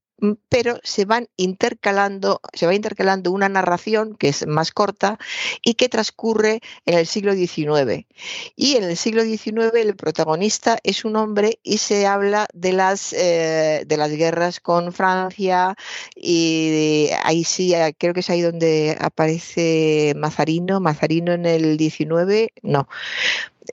pero 0.49 0.79
se 0.83 1.05
van 1.05 1.27
intercalando, 1.37 2.41
se 2.53 2.65
va 2.65 2.75
intercalando 2.75 3.31
una 3.31 3.49
narración 3.49 4.15
que 4.15 4.29
es 4.29 4.45
más 4.47 4.71
corta 4.71 5.17
y 5.63 5.73
que 5.73 5.89
transcurre 5.89 6.61
en 6.85 6.97
el 6.97 7.07
siglo 7.07 7.33
XIX. 7.33 8.05
Y 8.55 8.75
en 8.75 8.83
el 8.83 8.97
siglo 8.97 9.23
XIX 9.23 9.71
el 9.75 9.95
protagonista 9.95 10.77
es 10.83 11.05
un 11.05 11.15
hombre 11.15 11.59
y 11.63 11.79
se 11.79 12.05
habla 12.05 12.47
de 12.53 12.73
las, 12.73 13.13
eh, 13.13 13.83
de 13.85 13.97
las 13.97 14.11
guerras 14.11 14.59
con 14.59 14.93
Francia 14.93 15.75
y 16.15 17.09
ahí 17.23 17.43
sí, 17.43 17.73
creo 17.97 18.13
que 18.13 18.19
es 18.19 18.29
ahí 18.29 18.41
donde 18.41 18.97
aparece 18.99 20.13
Mazarino, 20.15 20.79
Mazarino 20.79 21.33
en 21.33 21.45
el 21.45 21.77
XIX, 21.77 22.49
no, 22.61 22.87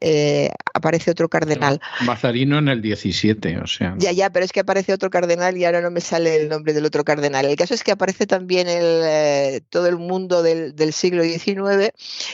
eh, 0.01 0.51
aparece 0.75 1.11
otro 1.11 1.29
cardenal. 1.29 1.81
Mazarino 2.05 2.59
en 2.59 2.69
el 2.69 2.83
17, 2.83 3.59
o 3.59 3.67
sea. 3.67 3.95
Ya, 3.99 4.13
ya, 4.13 4.31
pero 4.31 4.45
es 4.45 4.53
que 4.53 4.61
aparece 4.61 4.93
otro 4.93 5.11
cardenal 5.11 5.57
y 5.57 5.65
ahora 5.65 5.81
no 5.81 5.91
me 5.91 6.01
sale 6.01 6.37
el 6.37 6.49
nombre 6.49 6.73
del 6.73 6.85
otro 6.85 7.05
cardenal. 7.05 7.47
El 7.47 7.57
caso 7.57 7.75
es 7.75 7.83
que 7.83 7.93
aparece 7.93 8.27
también 8.27 8.69
el, 8.69 9.03
eh, 9.05 9.61
todo 9.71 9.87
el 9.87 9.97
mundo 9.97 10.43
del, 10.43 10.93
siglo 10.93 11.23
XIX. 11.23 11.93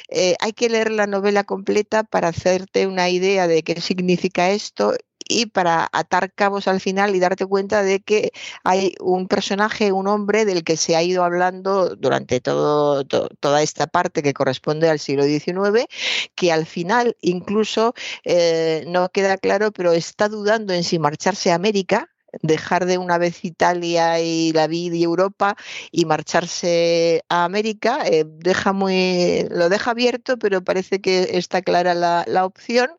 Eh, 0.09 0.35
hay 0.41 0.53
que 0.53 0.69
leer 0.69 0.91
la 0.91 1.07
novela 1.07 1.45
completa 1.45 2.05
para 2.05 2.29
hacerte 2.29 2.87
una 2.87 3.09
idea 3.09 3.47
de 3.47 3.63
qué 3.63 3.81
significa 3.81 4.51
esto 4.51 4.95
y 5.29 5.47
para 5.47 5.89
atar 5.93 6.33
cabos 6.33 6.69
al 6.69 6.81
final 6.81 7.15
y 7.15 7.21
darte 7.21 7.47
cuenta 7.47 7.83
de 7.83 8.01
que 8.01 8.33
hay 8.63 8.95
un 9.01 9.29
personaje, 9.29 9.93
un 9.93 10.07
hombre 10.07 10.45
del 10.45 10.65
que 10.65 10.77
se 10.77 10.97
ha 10.97 11.03
ido 11.03 11.25
hablando 11.25 11.97
durante 11.97 12.41
todo, 12.41 13.05
toda 13.05 13.63
esta 13.63 13.87
parte 13.87 14.23
que 14.23 14.35
corresponde 14.35 14.89
al 14.91 14.99
siglo 14.99 15.25
XIX, 15.25 15.87
que 16.35 16.53
al 16.53 16.67
final 16.67 17.17
incluso 17.21 17.95
eh, 18.25 18.85
no 18.89 19.09
queda 19.11 19.39
claro, 19.39 19.73
pero 19.73 19.93
está 19.93 20.29
dudando 20.29 20.73
en 20.73 20.85
si 20.85 20.99
marcharse 20.99 21.53
a 21.53 21.55
América 21.55 22.14
dejar 22.43 22.87
de 22.87 22.99
una 22.99 23.19
vez 23.19 23.45
Italia 23.45 24.21
y 24.21 24.53
la 24.53 24.67
vida 24.67 24.97
y 24.97 25.03
Europa 25.03 25.57
y 25.91 26.05
marcharse 26.05 27.23
a 27.29 27.45
América. 27.45 28.01
Eh, 28.07 28.25
deja 28.27 28.73
muy, 28.73 29.47
lo 29.51 29.69
deja 29.69 29.93
abierto, 29.93 30.39
pero 30.39 30.63
parece 30.63 31.01
que 31.01 31.37
está 31.39 31.63
clara 31.63 31.95
la, 31.95 32.25
la, 32.27 32.45
opción. 32.45 32.91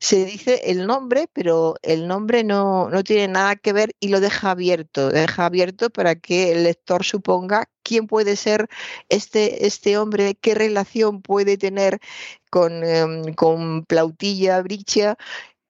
Se 0.00 0.24
dice 0.24 0.62
el 0.66 0.86
nombre, 0.86 1.28
pero 1.32 1.74
el 1.82 2.06
nombre 2.08 2.44
no, 2.44 2.88
no 2.90 3.02
tiene 3.04 3.28
nada 3.28 3.56
que 3.56 3.72
ver 3.72 3.94
y 4.00 4.08
lo 4.08 4.20
deja 4.20 4.50
abierto. 4.52 5.10
Deja 5.10 5.46
abierto 5.46 5.90
para 5.90 6.14
que 6.16 6.52
el 6.52 6.64
lector 6.64 7.04
suponga 7.04 7.68
quién 7.82 8.06
puede 8.06 8.36
ser 8.36 8.68
este, 9.08 9.66
este 9.66 9.98
hombre, 9.98 10.34
qué 10.34 10.54
relación 10.54 11.22
puede 11.22 11.56
tener 11.56 11.98
con, 12.50 12.84
em, 12.84 13.34
con 13.34 13.84
Plautilla 13.86 14.60
Bricia 14.62 15.16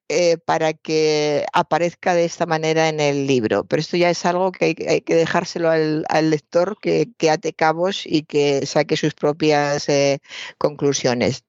eh, 0.08 0.38
para 0.38 0.72
que 0.72 1.46
aparezca 1.52 2.14
de 2.14 2.24
esta 2.24 2.46
manera 2.46 2.88
en 2.88 3.00
el 3.00 3.26
libro. 3.26 3.64
Pero 3.64 3.80
esto 3.80 3.96
ya 3.96 4.10
es 4.10 4.24
algo 4.24 4.52
que 4.52 4.64
hay, 4.64 5.00
que 5.02 5.14
dejárselo 5.14 5.70
al, 5.70 6.30
lector 6.30 6.78
que, 6.80 7.10
ate 7.30 7.52
cabos 7.52 8.04
y 8.06 8.22
que 8.22 8.66
saque 8.66 8.96
sus 8.96 9.14
propias 9.14 9.88
eh, 9.88 10.20
conclusiones. 10.58 11.44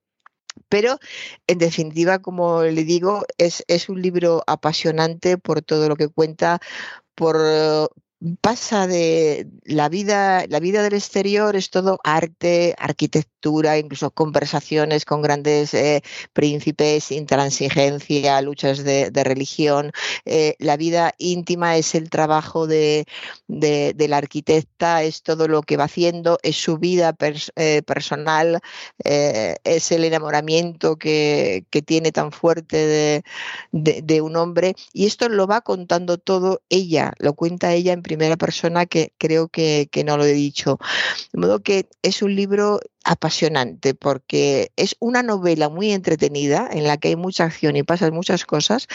Pero, 0.70 1.00
en 1.48 1.58
definitiva, 1.58 2.20
como 2.20 2.64
le 2.64 2.84
digo, 2.84 3.24
es, 3.38 3.64
es 3.68 3.90
un 3.90 4.02
libro 4.02 4.44
apasionante 4.48 5.38
por 5.38 5.62
todo 5.62 5.88
lo 5.90 5.96
que 5.96 6.10
cuenta, 6.10 6.60
por, 7.16 7.38
pasa 8.42 8.88
de 8.88 9.48
la 9.64 9.90
vida, 9.90 10.46
la 10.48 10.60
vida 10.60 10.84
del 10.84 10.94
exterior 10.94 11.56
es 11.56 11.70
todo 11.70 12.00
arte, 12.04 12.76
arquitectura, 12.78 13.30
incluso 13.78 14.12
conversaciones 14.12 15.06
con 15.06 15.22
grandes 15.22 15.74
eh, 15.74 16.02
príncipes, 16.34 17.12
intransigencia, 17.12 18.42
luchas 18.42 18.84
de, 18.84 19.12
religión. 19.24 19.92
Eh, 20.26 20.56
la 20.60 20.78
vida 20.78 21.14
íntima 21.18 21.78
es 21.78 21.94
el 21.96 22.10
trabajo 22.10 22.68
de, 22.68 23.06
de, 23.48 24.08
la 24.08 24.18
arquitecta, 24.18 25.04
es 25.04 25.24
todo 25.24 25.48
lo 25.48 25.62
que 25.62 25.78
va 25.78 25.86
haciendo, 25.86 26.40
es 26.42 26.56
su 26.56 26.78
vida 26.78 27.16
eh, 27.56 27.82
personal, 27.84 28.60
es 29.04 29.92
el 29.92 30.04
enamoramiento 30.06 30.96
que, 30.98 31.66
que 31.70 31.82
tiene 31.82 32.12
tan 32.12 32.32
fuerte 32.32 33.24
de, 33.72 34.22
un 34.22 34.36
hombre. 34.36 34.76
Y 34.94 35.06
esto 35.06 35.30
lo 35.30 35.48
va 35.48 35.62
contando 35.62 36.18
todo 36.18 36.62
ella, 36.70 37.14
lo 37.20 37.34
cuenta 37.34 37.74
ella 37.74 37.94
en 37.94 38.02
primera 38.02 38.38
persona 38.38 38.86
que 38.86 39.14
creo 39.18 39.48
que, 39.48 39.90
no 40.06 40.18
lo 40.18 40.24
he 40.26 40.34
dicho. 40.34 40.80
De 41.34 41.40
modo 41.40 41.60
que 41.60 41.88
es 42.02 42.22
un 42.22 42.36
libro 42.36 42.80
apasionante 43.04 43.29
porque 44.00 44.72
es 44.76 44.96
una 45.00 45.24
novela 45.24 45.70
muy 45.70 45.92
entretenida 45.92 46.68
en 46.72 46.86
la 46.86 46.98
que 46.98 47.10
hay 47.10 47.16
mucha 47.16 47.46
acción 47.46 47.76
y 47.76 47.84
pasan 47.84 48.14
muchas 48.14 48.46
cosas, 48.46 48.88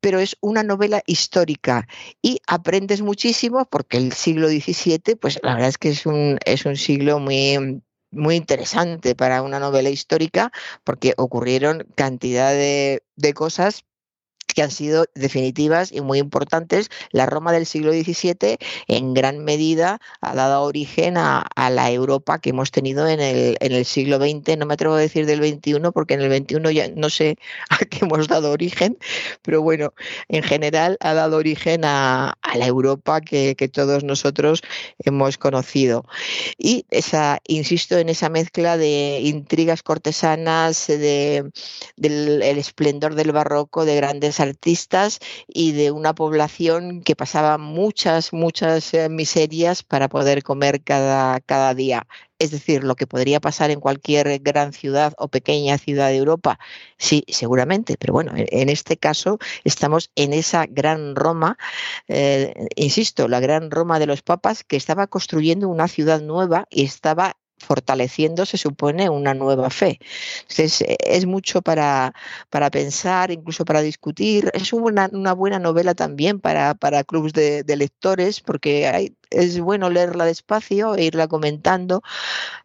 pero 0.00 0.18
es 0.18 0.36
una 0.40 0.62
novela 0.62 1.02
histórica 1.06 1.86
y 2.22 2.40
aprendes 2.46 3.02
muchísimo 3.02 3.66
porque 3.66 3.96
el 3.96 4.12
siglo 4.12 4.48
XVII, 4.48 5.16
pues 5.20 5.38
la 5.42 5.54
verdad 5.54 5.68
es 5.68 5.78
que 5.78 5.90
es 5.90 6.06
un, 6.06 6.38
es 6.44 6.64
un 6.64 6.76
siglo 6.76 7.18
muy 7.18 7.82
muy 8.10 8.36
interesante 8.36 9.16
para 9.16 9.42
una 9.42 9.58
novela 9.58 9.90
histórica 9.90 10.52
porque 10.84 11.14
ocurrieron 11.16 11.86
cantidad 11.96 12.52
de, 12.52 13.02
de 13.16 13.34
cosas 13.34 13.84
que 14.54 14.62
han 14.62 14.70
sido 14.70 15.06
definitivas 15.14 15.92
y 15.92 16.00
muy 16.00 16.18
importantes. 16.18 16.88
La 17.10 17.26
Roma 17.26 17.52
del 17.52 17.66
siglo 17.66 17.92
XVII 17.92 18.58
en 18.88 19.14
gran 19.14 19.44
medida 19.44 20.00
ha 20.20 20.34
dado 20.34 20.62
origen 20.62 21.16
a, 21.16 21.44
la 21.56 21.90
Europa 21.90 22.38
que 22.38 22.50
hemos 22.50 22.70
tenido 22.70 23.08
en 23.08 23.20
el, 23.20 23.56
el, 23.60 23.84
siglo 23.84 24.18
XX. 24.18 24.56
No 24.58 24.66
me 24.66 24.74
atrevo 24.74 24.94
a 24.94 24.98
decir 24.98 25.26
del 25.26 25.38
XXI 25.38 25.90
porque 25.92 26.14
en 26.14 26.22
el 26.22 26.32
XXI 26.32 26.74
ya 26.74 26.88
no 26.94 27.10
sé 27.10 27.36
a 27.70 27.78
qué 27.78 28.04
hemos 28.04 28.28
dado 28.28 28.50
origen, 28.50 28.98
pero 29.42 29.62
bueno, 29.62 29.92
en 30.28 30.42
general 30.42 30.96
ha 31.00 31.14
dado 31.14 31.36
origen 31.36 31.84
a, 31.84 32.34
la 32.54 32.66
Europa 32.66 33.20
que, 33.20 33.54
todos 33.72 34.04
nosotros 34.04 34.62
hemos 35.04 35.38
conocido. 35.38 36.04
Y 36.58 36.86
esa, 36.90 37.40
insisto 37.48 37.98
en 37.98 38.08
esa 38.08 38.28
mezcla 38.28 38.76
de 38.76 39.20
intrigas 39.22 39.82
cortesanas, 39.82 40.86
de, 40.86 41.50
del 41.96 42.42
esplendor 42.42 43.14
del 43.14 43.32
barroco, 43.32 43.84
de 43.84 43.96
grandes 43.96 44.38
artistas 44.44 45.18
y 45.48 45.72
de 45.72 45.90
una 45.90 46.14
población 46.14 47.02
que 47.02 47.16
pasaba 47.16 47.58
muchas, 47.58 48.32
muchas 48.32 48.94
eh, 48.94 49.08
miserias 49.08 49.82
para 49.82 50.08
poder 50.08 50.42
comer 50.42 50.82
cada, 50.82 51.40
cada 51.40 51.74
día. 51.74 52.06
Es 52.38 52.50
decir, 52.50 52.84
lo 52.84 52.94
que 52.96 53.06
podría 53.06 53.40
pasar 53.40 53.70
en 53.70 53.80
cualquier 53.80 54.38
gran 54.40 54.72
ciudad 54.72 55.14
o 55.18 55.28
pequeña 55.28 55.78
ciudad 55.78 56.08
de 56.08 56.16
Europa, 56.16 56.58
sí, 56.98 57.24
seguramente, 57.28 57.96
pero 57.98 58.12
bueno, 58.12 58.32
en 58.36 58.68
este 58.68 58.96
caso 58.96 59.38
estamos 59.64 60.10
en 60.16 60.32
esa 60.32 60.66
gran 60.68 61.14
Roma, 61.16 61.56
eh, 62.08 62.52
insisto, 62.76 63.28
la 63.28 63.40
gran 63.40 63.70
Roma 63.70 63.98
de 63.98 64.06
los 64.06 64.22
papas 64.22 64.64
que 64.64 64.76
estaba 64.76 65.06
construyendo 65.06 65.68
una 65.68 65.88
ciudad 65.88 66.20
nueva 66.20 66.66
y 66.70 66.84
estaba 66.84 67.36
fortaleciendo, 67.58 68.46
se 68.46 68.58
supone, 68.58 69.08
una 69.08 69.34
nueva 69.34 69.70
fe. 69.70 69.98
Entonces, 70.42 70.82
e, 70.82 70.96
es 71.00 71.26
mucho 71.26 71.62
para, 71.62 72.14
para 72.50 72.70
pensar, 72.70 73.30
incluso 73.30 73.64
para 73.64 73.82
discutir. 73.82 74.50
Es 74.54 74.72
una, 74.72 75.08
una 75.12 75.32
buena 75.32 75.58
novela 75.58 75.94
también 75.94 76.40
para, 76.40 76.74
para 76.74 77.04
clubes 77.04 77.32
de, 77.32 77.62
de 77.62 77.76
lectores, 77.76 78.40
porque 78.40 78.86
hay, 78.86 79.16
es 79.34 79.60
bueno 79.60 79.90
leerla 79.90 80.24
despacio 80.24 80.94
e 80.94 81.04
irla 81.04 81.28
comentando, 81.28 82.02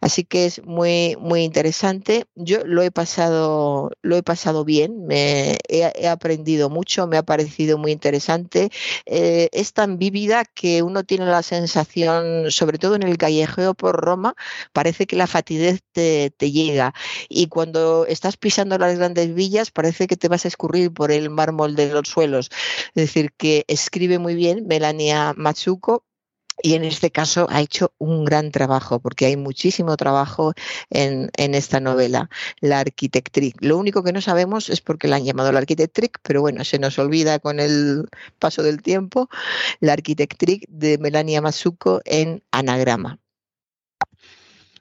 así 0.01 0.23
que 0.23 0.45
es 0.45 0.63
muy 0.65 1.17
muy 1.19 1.43
interesante. 1.43 2.25
Yo 2.35 2.59
lo 2.65 2.83
he 2.83 2.91
pasado 2.91 3.91
lo 4.01 4.15
he 4.15 4.23
pasado 4.23 4.65
bien, 4.65 5.05
me 5.05 5.57
he, 5.67 6.07
aprendido 6.07 6.69
mucho, 6.69 7.07
me 7.07 7.17
ha 7.17 7.23
parecido 7.23 7.77
muy 7.77 7.91
interesante. 7.91 8.69
Eh, 9.05 9.49
es 9.51 9.73
tan 9.73 9.97
vívida 9.97 10.45
que 10.45 10.81
uno 10.83 11.03
tiene 11.03 11.25
la 11.25 11.43
sensación, 11.43 12.51
sobre 12.51 12.77
todo 12.77 12.95
en 12.95 13.03
el 13.03 13.17
callejeo 13.17 13.73
por 13.73 13.95
Roma, 13.95 14.35
parece 14.73 15.07
que 15.07 15.15
la 15.15 15.27
fatidez 15.27 15.81
te, 15.91 16.31
te 16.37 16.51
llega 16.51 16.93
y 17.29 17.47
cuando 17.47 18.05
estás 18.05 18.37
pisando 18.37 18.77
las 18.77 18.97
grandes 18.97 19.33
villas 19.33 19.71
parece 19.71 20.07
que 20.07 20.17
te 20.17 20.27
vas 20.27 20.45
a 20.45 20.47
escurrir 20.47 20.93
por 20.93 21.11
el 21.11 21.29
mármol 21.29 21.75
de 21.75 21.89
los 21.89 22.07
suelos. 22.07 22.49
Es 22.95 23.05
decir, 23.05 23.31
que 23.37 23.65
escribe 23.67 24.19
muy 24.19 24.35
bien 24.35 24.67
Melania 24.67 25.33
Matsuko 25.35 26.03
y 26.61 26.73
en 26.73 26.83
este 26.83 27.11
caso 27.11 27.47
ha 27.49 27.61
hecho 27.61 27.93
un 27.97 28.25
gran 28.25 28.51
trabajo, 28.51 28.99
porque 28.99 29.25
hay 29.25 29.37
muchísimo 29.37 29.95
trabajo 29.97 30.53
en, 30.89 31.29
esta 31.37 31.79
novela, 31.79 32.29
la 32.59 32.79
arquitectric. 32.79 33.57
Lo 33.61 33.77
único 33.77 34.03
que 34.03 34.11
no 34.11 34.21
sabemos 34.21 34.69
es 34.69 34.81
por 34.81 34.97
qué 34.97 35.07
la 35.07 35.17
han 35.17 35.25
llamado 35.25 35.51
la 35.51 35.59
arquitectric, 35.59 36.19
pero 36.23 36.41
bueno, 36.41 36.63
se 36.63 36.79
nos 36.79 36.99
olvida 36.99 37.39
con 37.39 37.59
el 37.59 38.07
paso 38.39 38.63
del 38.63 38.81
tiempo, 38.81 39.29
la 39.79 39.93
arquitectric 39.93 40.65
de 40.69 40.97
Melania 40.97 41.41
Masuko 41.41 42.01
en 42.05 42.43
anagrama. 42.51 43.19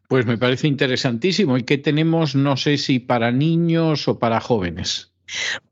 Pues 0.09 0.25
me 0.25 0.39
parece 0.39 0.67
interesantísimo. 0.67 1.59
¿Y 1.59 1.65
qué 1.65 1.77
tenemos, 1.77 2.35
no 2.35 2.57
sé 2.57 2.79
si 2.79 2.99
para 2.99 3.31
niños 3.31 4.09
o 4.09 4.19
para 4.19 4.41
jóvenes? 4.41 5.13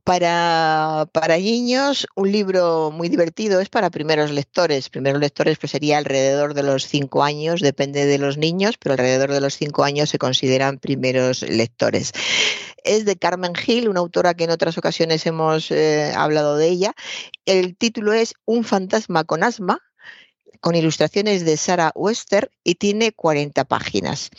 Para, 0.04 1.08
para, 1.12 1.36
niños, 1.36 2.06
un 2.14 2.30
libro 2.30 2.90
muy 2.92 3.08
divertido 3.08 3.60
es 3.60 3.68
para 3.68 3.90
primeros 3.90 4.30
lectores. 4.30 4.88
Primeros 4.88 5.20
lectores 5.20 5.58
pues 5.58 5.72
sería 5.72 5.98
alrededor 5.98 6.54
de 6.54 6.62
los 6.62 6.86
cinco 6.86 7.24
años, 7.24 7.60
depende 7.60 8.06
de 8.06 8.18
los 8.18 8.36
niños, 8.36 8.76
pero 8.78 8.92
alrededor 8.92 9.32
de 9.32 9.40
los 9.40 9.54
cinco 9.54 9.84
años 9.84 10.10
se 10.10 10.18
consideran 10.18 10.78
primeros 10.78 11.42
lectores. 11.42 12.12
Es 12.84 13.04
de 13.04 13.16
Carmen 13.16 13.54
Gil, 13.54 13.88
una 13.88 14.00
autora 14.00 14.34
que 14.34 14.44
en 14.44 14.50
otras 14.50 14.78
ocasiones 14.78 15.26
hemos 15.26 15.70
eh, 15.70 16.12
hablado 16.14 16.56
de 16.56 16.68
ella. 16.68 16.94
El 17.44 17.76
título 17.76 18.12
es 18.12 18.34
Un 18.44 18.62
fantasma 18.62 19.24
con 19.24 19.42
asma, 19.42 19.80
con 20.60 20.74
ilustraciones 20.74 21.44
de 21.44 21.56
Sara 21.56 21.92
Wester 21.94 22.50
y 22.62 22.76
tiene 22.76 23.12
40 23.12 23.64
páginas. 23.64 24.30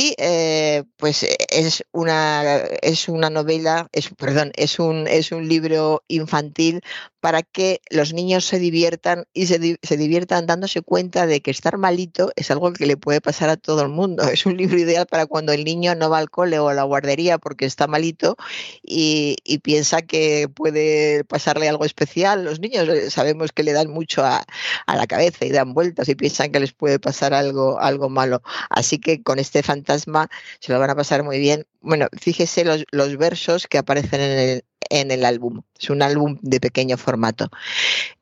Y 0.00 0.14
eh, 0.18 0.84
pues 0.96 1.26
es 1.50 1.84
una, 1.90 2.44
es 2.82 3.08
una 3.08 3.30
novela, 3.30 3.88
es, 3.90 4.10
perdón, 4.10 4.52
es 4.54 4.78
un, 4.78 5.08
es 5.08 5.32
un 5.32 5.48
libro 5.48 6.04
infantil 6.06 6.82
para 7.18 7.42
que 7.42 7.80
los 7.90 8.12
niños 8.12 8.44
se 8.44 8.60
diviertan 8.60 9.24
y 9.32 9.46
se, 9.46 9.76
se, 9.82 9.96
diviertan 9.96 10.46
dándose 10.46 10.82
cuenta 10.82 11.26
de 11.26 11.40
que 11.40 11.50
estar 11.50 11.78
malito 11.78 12.30
es 12.36 12.52
algo 12.52 12.72
que 12.72 12.86
le 12.86 12.96
puede 12.96 13.20
pasar 13.20 13.48
a 13.48 13.56
todo 13.56 13.82
el 13.82 13.88
mundo. 13.88 14.22
Es 14.38 14.46
un 14.46 14.56
libro 14.56 14.78
ideal 14.78 15.06
para 15.06 15.26
cuando 15.26 15.52
el 15.52 15.64
niño 15.64 15.96
no 15.96 16.08
va 16.10 16.18
al 16.18 16.30
cole 16.30 16.60
o 16.60 16.68
a 16.68 16.74
la 16.74 16.84
guardería 16.84 17.38
porque 17.38 17.64
está 17.64 17.88
malito 17.88 18.36
y, 18.84 19.36
y 19.42 19.58
piensa 19.58 20.02
que 20.02 20.48
puede 20.48 21.24
pasarle 21.24 21.68
algo 21.68 21.84
especial. 21.84 22.44
Los 22.44 22.60
niños 22.60 22.88
eh, 22.88 23.10
sabemos 23.10 23.50
que 23.50 23.64
le 23.64 23.72
dan 23.72 23.90
mucho 23.90 24.24
a, 24.24 24.44
a, 24.86 24.96
la 24.96 25.08
cabeza 25.08 25.44
y 25.44 25.50
dan 25.50 25.74
vueltas 25.74 26.08
y 26.08 26.14
piensan 26.14 26.52
que 26.52 26.60
les 26.60 26.72
puede 26.72 27.00
pasar 27.00 27.34
algo, 27.34 27.80
algo 27.80 28.08
malo. 28.08 28.42
Así 28.70 29.00
que 29.00 29.24
con 29.24 29.40
este 29.40 29.64
fantasma 29.64 29.87
se 29.96 30.72
lo 30.72 30.78
van 30.78 30.90
a 30.90 30.94
pasar 30.94 31.22
muy 31.22 31.38
bien. 31.38 31.66
Bueno, 31.80 32.08
fíjese 32.12 32.64
los, 32.64 32.84
los 32.90 33.16
versos 33.16 33.66
que 33.66 33.78
aparecen 33.78 34.20
en 34.20 34.38
el, 34.38 34.64
en 34.90 35.10
el 35.10 35.24
álbum. 35.24 35.62
Es 35.78 35.90
un 35.90 36.02
álbum 36.02 36.38
de 36.42 36.60
pequeño 36.60 36.96
formato. 36.96 37.50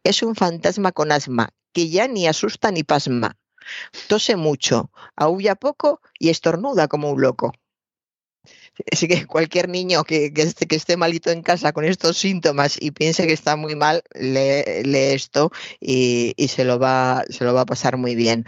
Es 0.05 0.23
un 0.23 0.35
fantasma 0.35 0.93
con 0.93 1.13
asma 1.13 1.51
que 1.73 1.89
ya 1.89 2.09
ni 2.09 2.27
asusta 2.27 2.71
ni 2.71 2.85
pasma. 2.85 3.37
Tose 4.09 4.37
mucho, 4.37 4.91
aúlla 5.17 5.57
poco 5.57 6.01
y 6.19 6.31
estornuda 6.31 6.89
como 6.89 7.11
un 7.11 7.21
loco. 7.21 7.53
Así 8.93 9.09
que 9.09 9.27
cualquier 9.27 9.69
niño 9.69 10.05
que, 10.05 10.33
esté, 10.37 10.67
que 10.67 10.77
esté 10.77 10.97
malito 10.97 11.31
en 11.31 11.43
casa 11.43 11.73
con 11.73 11.85
estos 11.85 12.17
síntomas 12.17 12.77
y 12.81 12.91
piense 12.91 13.27
que 13.27 13.33
está 13.33 13.57
muy 13.57 13.75
mal, 13.75 14.03
lee, 14.15 14.65
esto 14.95 15.51
y, 15.81 16.35
se, 16.49 16.65
lo 16.65 16.79
va, 16.79 17.25
se 17.29 17.45
lo 17.45 17.55
va 17.55 17.63
a 17.63 17.67
pasar 17.67 17.97
muy 17.97 18.15
bien. 18.15 18.45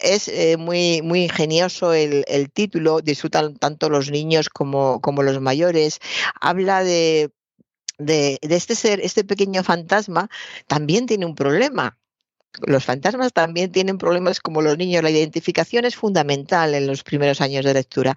Es 0.00 0.28
eh, 0.28 0.56
muy, 0.56 1.02
muy 1.02 1.24
ingenioso 1.24 1.92
el, 1.92 2.24
título, 2.52 3.00
disfrutan 3.00 3.56
tanto 3.56 3.90
los 3.90 4.10
niños 4.10 4.48
como, 4.48 5.00
como 5.00 5.22
los 5.22 5.40
mayores. 5.40 6.00
Habla 6.40 6.82
de 6.82 7.30
de, 7.98 8.38
este 8.42 8.74
ser, 8.74 9.00
este 9.00 9.24
pequeño 9.24 9.62
fantasma, 9.62 10.30
también 10.66 11.06
tiene 11.06 11.26
un 11.26 11.34
problema. 11.34 11.98
Los 12.66 12.84
fantasmas 12.84 13.32
también 13.32 13.72
tienen 13.72 13.98
problemas 13.98 14.40
como 14.40 14.62
los 14.62 14.76
niños. 14.78 15.02
La 15.02 15.10
identificación 15.10 15.84
es 15.84 15.96
fundamental 15.96 16.74
en 16.74 16.86
los 16.86 17.02
primeros 17.02 17.40
años 17.40 17.64
de 17.64 17.74
lectura. 17.74 18.16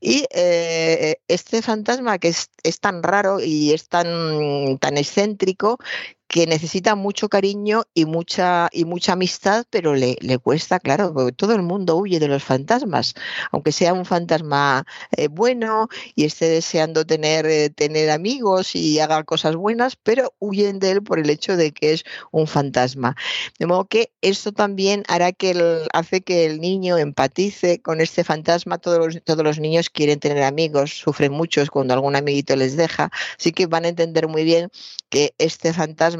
Y 0.00 0.24
eh, 0.30 1.16
este 1.28 1.62
fantasma 1.62 2.18
que 2.18 2.28
es, 2.28 2.50
es, 2.62 2.80
tan 2.80 3.02
raro 3.02 3.40
y 3.40 3.72
es 3.72 3.88
tan, 3.88 4.78
tan 4.78 4.96
excéntrico 4.96 5.78
que 6.28 6.46
necesita 6.46 6.94
mucho 6.94 7.28
cariño 7.28 7.84
y 7.94 8.06
mucha, 8.06 8.68
y 8.72 8.84
mucha 8.84 9.12
amistad, 9.12 9.66
pero 9.70 9.94
le, 9.94 10.16
le 10.20 10.38
cuesta, 10.38 10.80
claro, 10.80 11.12
porque 11.12 11.32
todo 11.32 11.54
el 11.54 11.62
mundo 11.62 11.96
huye 11.96 12.18
de 12.18 12.28
los 12.28 12.42
fantasmas, 12.42 13.14
aunque 13.52 13.72
sea 13.72 13.92
un 13.92 14.04
fantasma 14.04 14.86
eh, 15.16 15.28
bueno 15.28 15.88
y 16.14 16.24
esté 16.24 16.48
deseando 16.48 17.04
tener, 17.04 17.46
eh, 17.46 17.70
tener 17.70 18.10
amigos 18.10 18.74
y 18.74 18.98
haga 19.00 19.22
cosas 19.24 19.56
buenas, 19.56 19.96
pero 19.96 20.34
huyen 20.38 20.78
de 20.78 20.92
él 20.92 21.02
por 21.02 21.18
el 21.18 21.30
hecho 21.30 21.56
de 21.56 21.72
que 21.72 21.92
es 21.92 22.04
un 22.30 22.46
fantasma. 22.46 23.16
De 23.58 23.66
modo 23.66 23.86
que 23.86 24.12
esto 24.22 24.52
también 24.52 25.04
hará 25.08 25.32
que 25.32 25.50
el, 25.50 25.88
hace 25.92 26.22
que 26.22 26.46
el 26.46 26.60
niño 26.60 26.98
empatice 26.98 27.80
con 27.82 28.00
este 28.00 28.24
fantasma. 28.24 28.78
Todos 28.78 28.98
los, 28.98 29.24
todos 29.24 29.44
los 29.44 29.58
niños 29.60 29.90
quieren 29.90 30.20
tener 30.20 30.42
amigos, 30.42 30.92
sufren 30.98 31.32
muchos 31.32 31.70
cuando 31.70 31.94
algún 31.94 32.16
amiguito 32.16 32.56
les 32.56 32.76
deja, 32.76 33.10
así 33.38 33.52
que 33.52 33.66
van 33.66 33.84
a 33.84 33.88
entender 33.88 34.28
muy 34.28 34.44
bien 34.44 34.70
que 35.10 35.34
este 35.38 35.72
fantasma 35.72 36.13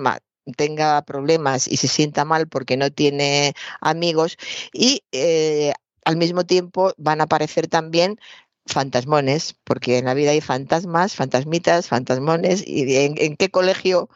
tenga 0.57 1.03
problemas 1.03 1.69
y 1.69 1.77
se 1.77 1.89
sienta 1.89 2.25
mal 2.25 2.49
porque 2.49 2.77
no 2.77 2.91
tiene 2.91 3.55
amigos 3.81 4.37
y 4.73 5.03
eh, 5.13 5.73
al 6.05 6.17
mismo 6.17 6.45
tiempo 6.45 6.93
van 6.99 7.21
a 7.21 7.25
aparecer 7.25 7.67
también 7.67 8.19
fantasmones, 8.67 9.55
porque 9.65 9.99
en 9.99 10.07
la 10.07 10.15
vida 10.15 10.31
hay 10.31 10.41
fantasmas, 10.41 11.15
fantasmitas, 11.15 11.89
fantasmones, 11.89 12.67
y 12.67 12.97
en, 12.97 13.37
qué 13.37 13.51
colegio 13.51 14.09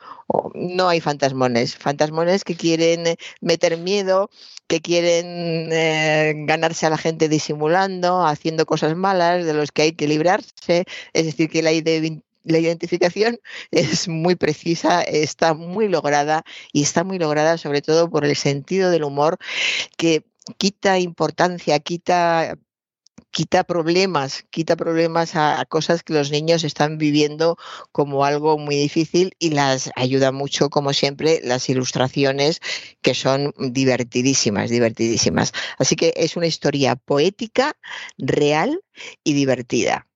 no 0.55 0.89
hay 0.89 1.01
fantasmones, 1.01 1.77
fantasmones 1.77 2.45
que 2.45 2.57
quieren 2.57 3.17
meter 3.41 3.77
miedo, 3.79 4.31
que 4.67 4.81
quieren 4.81 5.71
eh, 5.73 6.35
ganarse 6.47 6.87
a 6.87 6.91
la 6.91 6.99
gente 6.99 7.29
disimulando, 7.29 8.27
haciendo 8.27 8.67
cosas 8.67 8.97
malas 8.97 9.45
de 9.45 9.55
los 9.55 9.73
que 9.73 9.83
hay 9.83 9.93
que 9.93 10.09
librarse, 10.09 10.85
es 11.13 11.25
decir, 11.27 11.51
que 11.51 11.63
la 11.63 11.73
idea 11.73 12.01
la 12.45 12.59
identificación 12.59 13.39
es 13.71 14.09
muy 14.09 14.37
precisa, 14.37 15.03
está 15.03 15.55
muy 15.55 15.89
lograda 15.89 16.45
y 16.73 16.83
está 16.83 17.05
muy 17.05 17.19
lograda 17.19 17.59
sobre 17.59 17.83
todo 17.83 18.11
por 18.11 18.25
el 18.25 18.37
sentido 18.37 18.91
del 18.91 19.05
humor 19.05 19.39
que 19.97 20.25
quita 20.59 20.99
importancia, 20.99 21.79
quita 21.81 22.59
quita 23.31 23.65
problemas, 23.65 24.45
quita 24.51 24.77
problemas 24.77 25.37
a, 25.37 25.65
cosas 25.69 26.03
que 26.03 26.13
los 26.13 26.31
niños 26.31 26.65
están 26.65 26.99
viviendo 26.99 27.57
como 27.93 28.25
algo 28.25 28.59
muy 28.59 28.77
difícil 28.77 29.33
y 29.39 29.51
las 29.51 29.91
ayuda 29.97 30.33
mucho, 30.33 30.71
como 30.71 30.93
siempre, 30.93 31.41
las 31.45 31.69
ilustraciones 31.69 32.61
que 33.03 33.15
son 33.15 33.55
divertidísimas, 33.59 34.71
divertidísimas. 34.71 35.53
Así 35.79 35.97
que 35.97 36.13
es 36.17 36.37
una 36.37 36.47
historia 36.47 36.97
poética, 36.97 37.77
real 38.17 38.81
y 39.25 39.35
divertida 39.35 40.08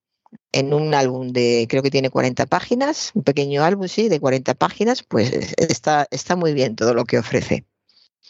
en 0.51 0.73
un 0.73 0.93
álbum 0.93 1.29
de, 1.29 1.65
creo 1.69 1.83
que 1.83 1.91
tiene 1.91 2.09
40 2.09 2.45
páginas, 2.45 3.11
un 3.13 3.23
pequeño 3.23 3.63
álbum, 3.63 3.87
sí, 3.87 4.09
de 4.09 4.19
40 4.19 4.53
páginas, 4.53 5.03
pues 5.03 5.53
está, 5.57 6.07
está 6.11 6.35
muy 6.35 6.53
bien 6.53 6.75
todo 6.75 6.93
lo 6.93 7.05
que 7.05 7.17
ofrece. 7.17 7.65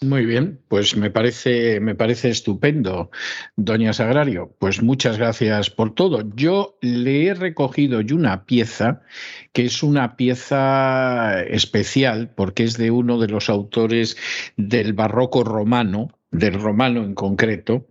Muy 0.01 0.25
bien, 0.25 0.59
pues 0.67 0.97
me 0.97 1.11
parece, 1.11 1.79
me 1.79 1.95
parece 1.95 2.29
estupendo, 2.29 3.09
doña 3.55 3.93
Sagrario. 3.93 4.53
Pues 4.59 4.81
muchas 4.81 5.17
gracias 5.17 5.69
por 5.69 5.93
todo. 5.93 6.23
Yo 6.35 6.77
le 6.81 7.27
he 7.27 7.33
recogido 7.33 8.01
una 8.13 8.45
pieza 8.45 9.01
que 9.53 9.65
es 9.65 9.81
una 9.81 10.17
pieza 10.17 11.41
especial 11.43 12.33
porque 12.35 12.63
es 12.63 12.77
de 12.77 12.91
uno 12.91 13.17
de 13.17 13.27
los 13.27 13.49
autores 13.49 14.17
del 14.57 14.93
barroco 14.93 15.43
romano, 15.43 16.09
del 16.31 16.55
romano 16.55 17.03
en 17.03 17.13
concreto, 17.13 17.87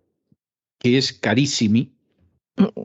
que 0.79 0.99
es 0.99 1.13
Carissimi, 1.13 1.95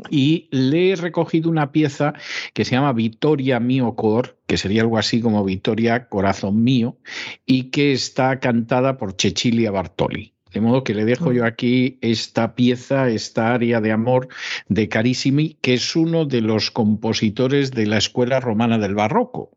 y 0.10 0.48
le 0.52 0.92
he 0.92 0.96
recogido 0.96 1.50
una 1.50 1.72
pieza 1.72 2.14
que 2.54 2.66
se 2.66 2.72
llama 2.72 2.94
Victoria 2.94 3.60
Mio 3.60 3.96
Cor, 3.96 4.38
que 4.46 4.58
sería 4.58 4.82
algo 4.82 4.98
así 4.98 5.22
como 5.22 5.44
Victoria 5.44 6.08
Corazón 6.08 6.64
Mío, 6.64 6.98
y 7.46 7.66
que 7.66 7.92
está 7.92 8.40
cantada 8.40 8.98
por 8.98 9.16
Cecilia 9.18 9.72
Bartoli. 9.72 10.34
De 10.54 10.62
modo 10.62 10.84
que 10.84 10.94
le 10.94 11.06
dejo 11.06 11.34
yo 11.34 11.46
aquí 11.46 12.00
esta 12.02 12.56
pieza, 12.56 13.10
esta 13.10 13.54
área 13.54 13.82
de 13.82 13.92
amor 13.92 14.30
de 14.70 14.88
Carissimi, 14.88 15.58
que 15.62 15.74
es 15.74 15.96
uno 15.96 16.26
de 16.26 16.42
los 16.42 16.72
compositores 16.72 17.72
de 17.72 17.86
la 17.86 17.98
Escuela 17.98 18.40
Romana 18.40 18.78
del 18.78 18.96
Barroco 18.96 19.57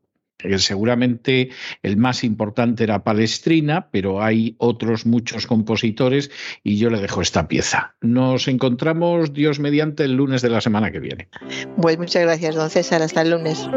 seguramente 0.58 1.50
el 1.82 1.96
más 1.96 2.24
importante 2.24 2.84
era 2.84 3.04
Palestrina, 3.04 3.88
pero 3.90 4.22
hay 4.22 4.54
otros 4.58 5.06
muchos 5.06 5.46
compositores 5.46 6.30
y 6.62 6.78
yo 6.78 6.90
le 6.90 7.00
dejo 7.00 7.22
esta 7.22 7.48
pieza. 7.48 7.94
Nos 8.00 8.48
encontramos, 8.48 9.32
Dios 9.32 9.60
mediante, 9.60 10.04
el 10.04 10.14
lunes 10.14 10.42
de 10.42 10.50
la 10.50 10.60
semana 10.60 10.90
que 10.90 11.00
viene. 11.00 11.28
Pues 11.80 11.98
muchas 11.98 12.22
gracias, 12.22 12.54
don 12.54 12.70
César. 12.70 13.02
Hasta 13.02 13.22
el 13.22 13.30
lunes. 13.30 13.68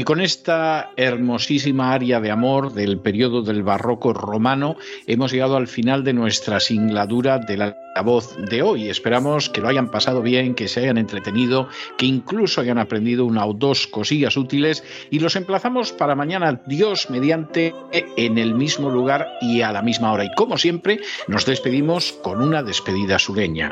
Y 0.00 0.04
con 0.04 0.22
esta 0.22 0.92
hermosísima 0.96 1.92
área 1.92 2.20
de 2.20 2.30
amor 2.30 2.72
del 2.72 2.98
periodo 3.00 3.42
del 3.42 3.62
barroco 3.62 4.14
romano 4.14 4.76
hemos 5.06 5.30
llegado 5.30 5.58
al 5.58 5.68
final 5.68 6.04
de 6.04 6.14
nuestra 6.14 6.58
singladura 6.58 7.36
de 7.36 7.58
la, 7.58 7.76
voz 8.02 8.34
de 8.48 8.62
hoy. 8.62 8.88
Esperamos 8.88 9.50
que 9.50 9.60
lo 9.60 9.68
hayan 9.68 9.90
pasado 9.90 10.22
bien, 10.22 10.54
que 10.54 10.68
se 10.68 10.80
hayan 10.80 10.96
entretenido, 10.96 11.68
que 11.98 12.06
incluso 12.06 12.62
hayan 12.62 12.78
aprendido 12.78 13.26
una 13.26 13.44
o 13.44 13.52
dos 13.52 13.86
cosillas 13.86 14.38
útiles 14.38 14.82
y 15.10 15.18
los 15.18 15.36
emplazamos 15.36 15.92
para 15.92 16.14
mañana, 16.14 16.62
Dios 16.64 17.10
mediante, 17.10 17.74
en 17.92 18.38
el 18.38 18.54
mismo 18.54 18.88
lugar 18.88 19.28
y 19.42 19.60
a 19.60 19.70
la 19.70 19.82
misma 19.82 20.12
hora. 20.14 20.24
Y 20.24 20.34
como 20.34 20.56
siempre, 20.56 21.00
nos 21.28 21.44
despedimos 21.44 22.12
con 22.22 22.40
una 22.40 22.62
despedida 22.62 23.18
sureña. 23.18 23.70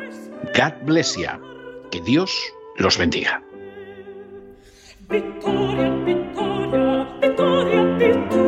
God 0.54 0.74
bless 0.84 1.16
you. 1.16 1.24
Que 1.90 2.02
Dios 2.02 2.30
los 2.76 2.98
bendiga. 2.98 3.47
Vittoria, 5.10 5.88
Vittoria, 6.04 7.06
Vittoria, 7.18 7.82
Vittoria 7.96 8.47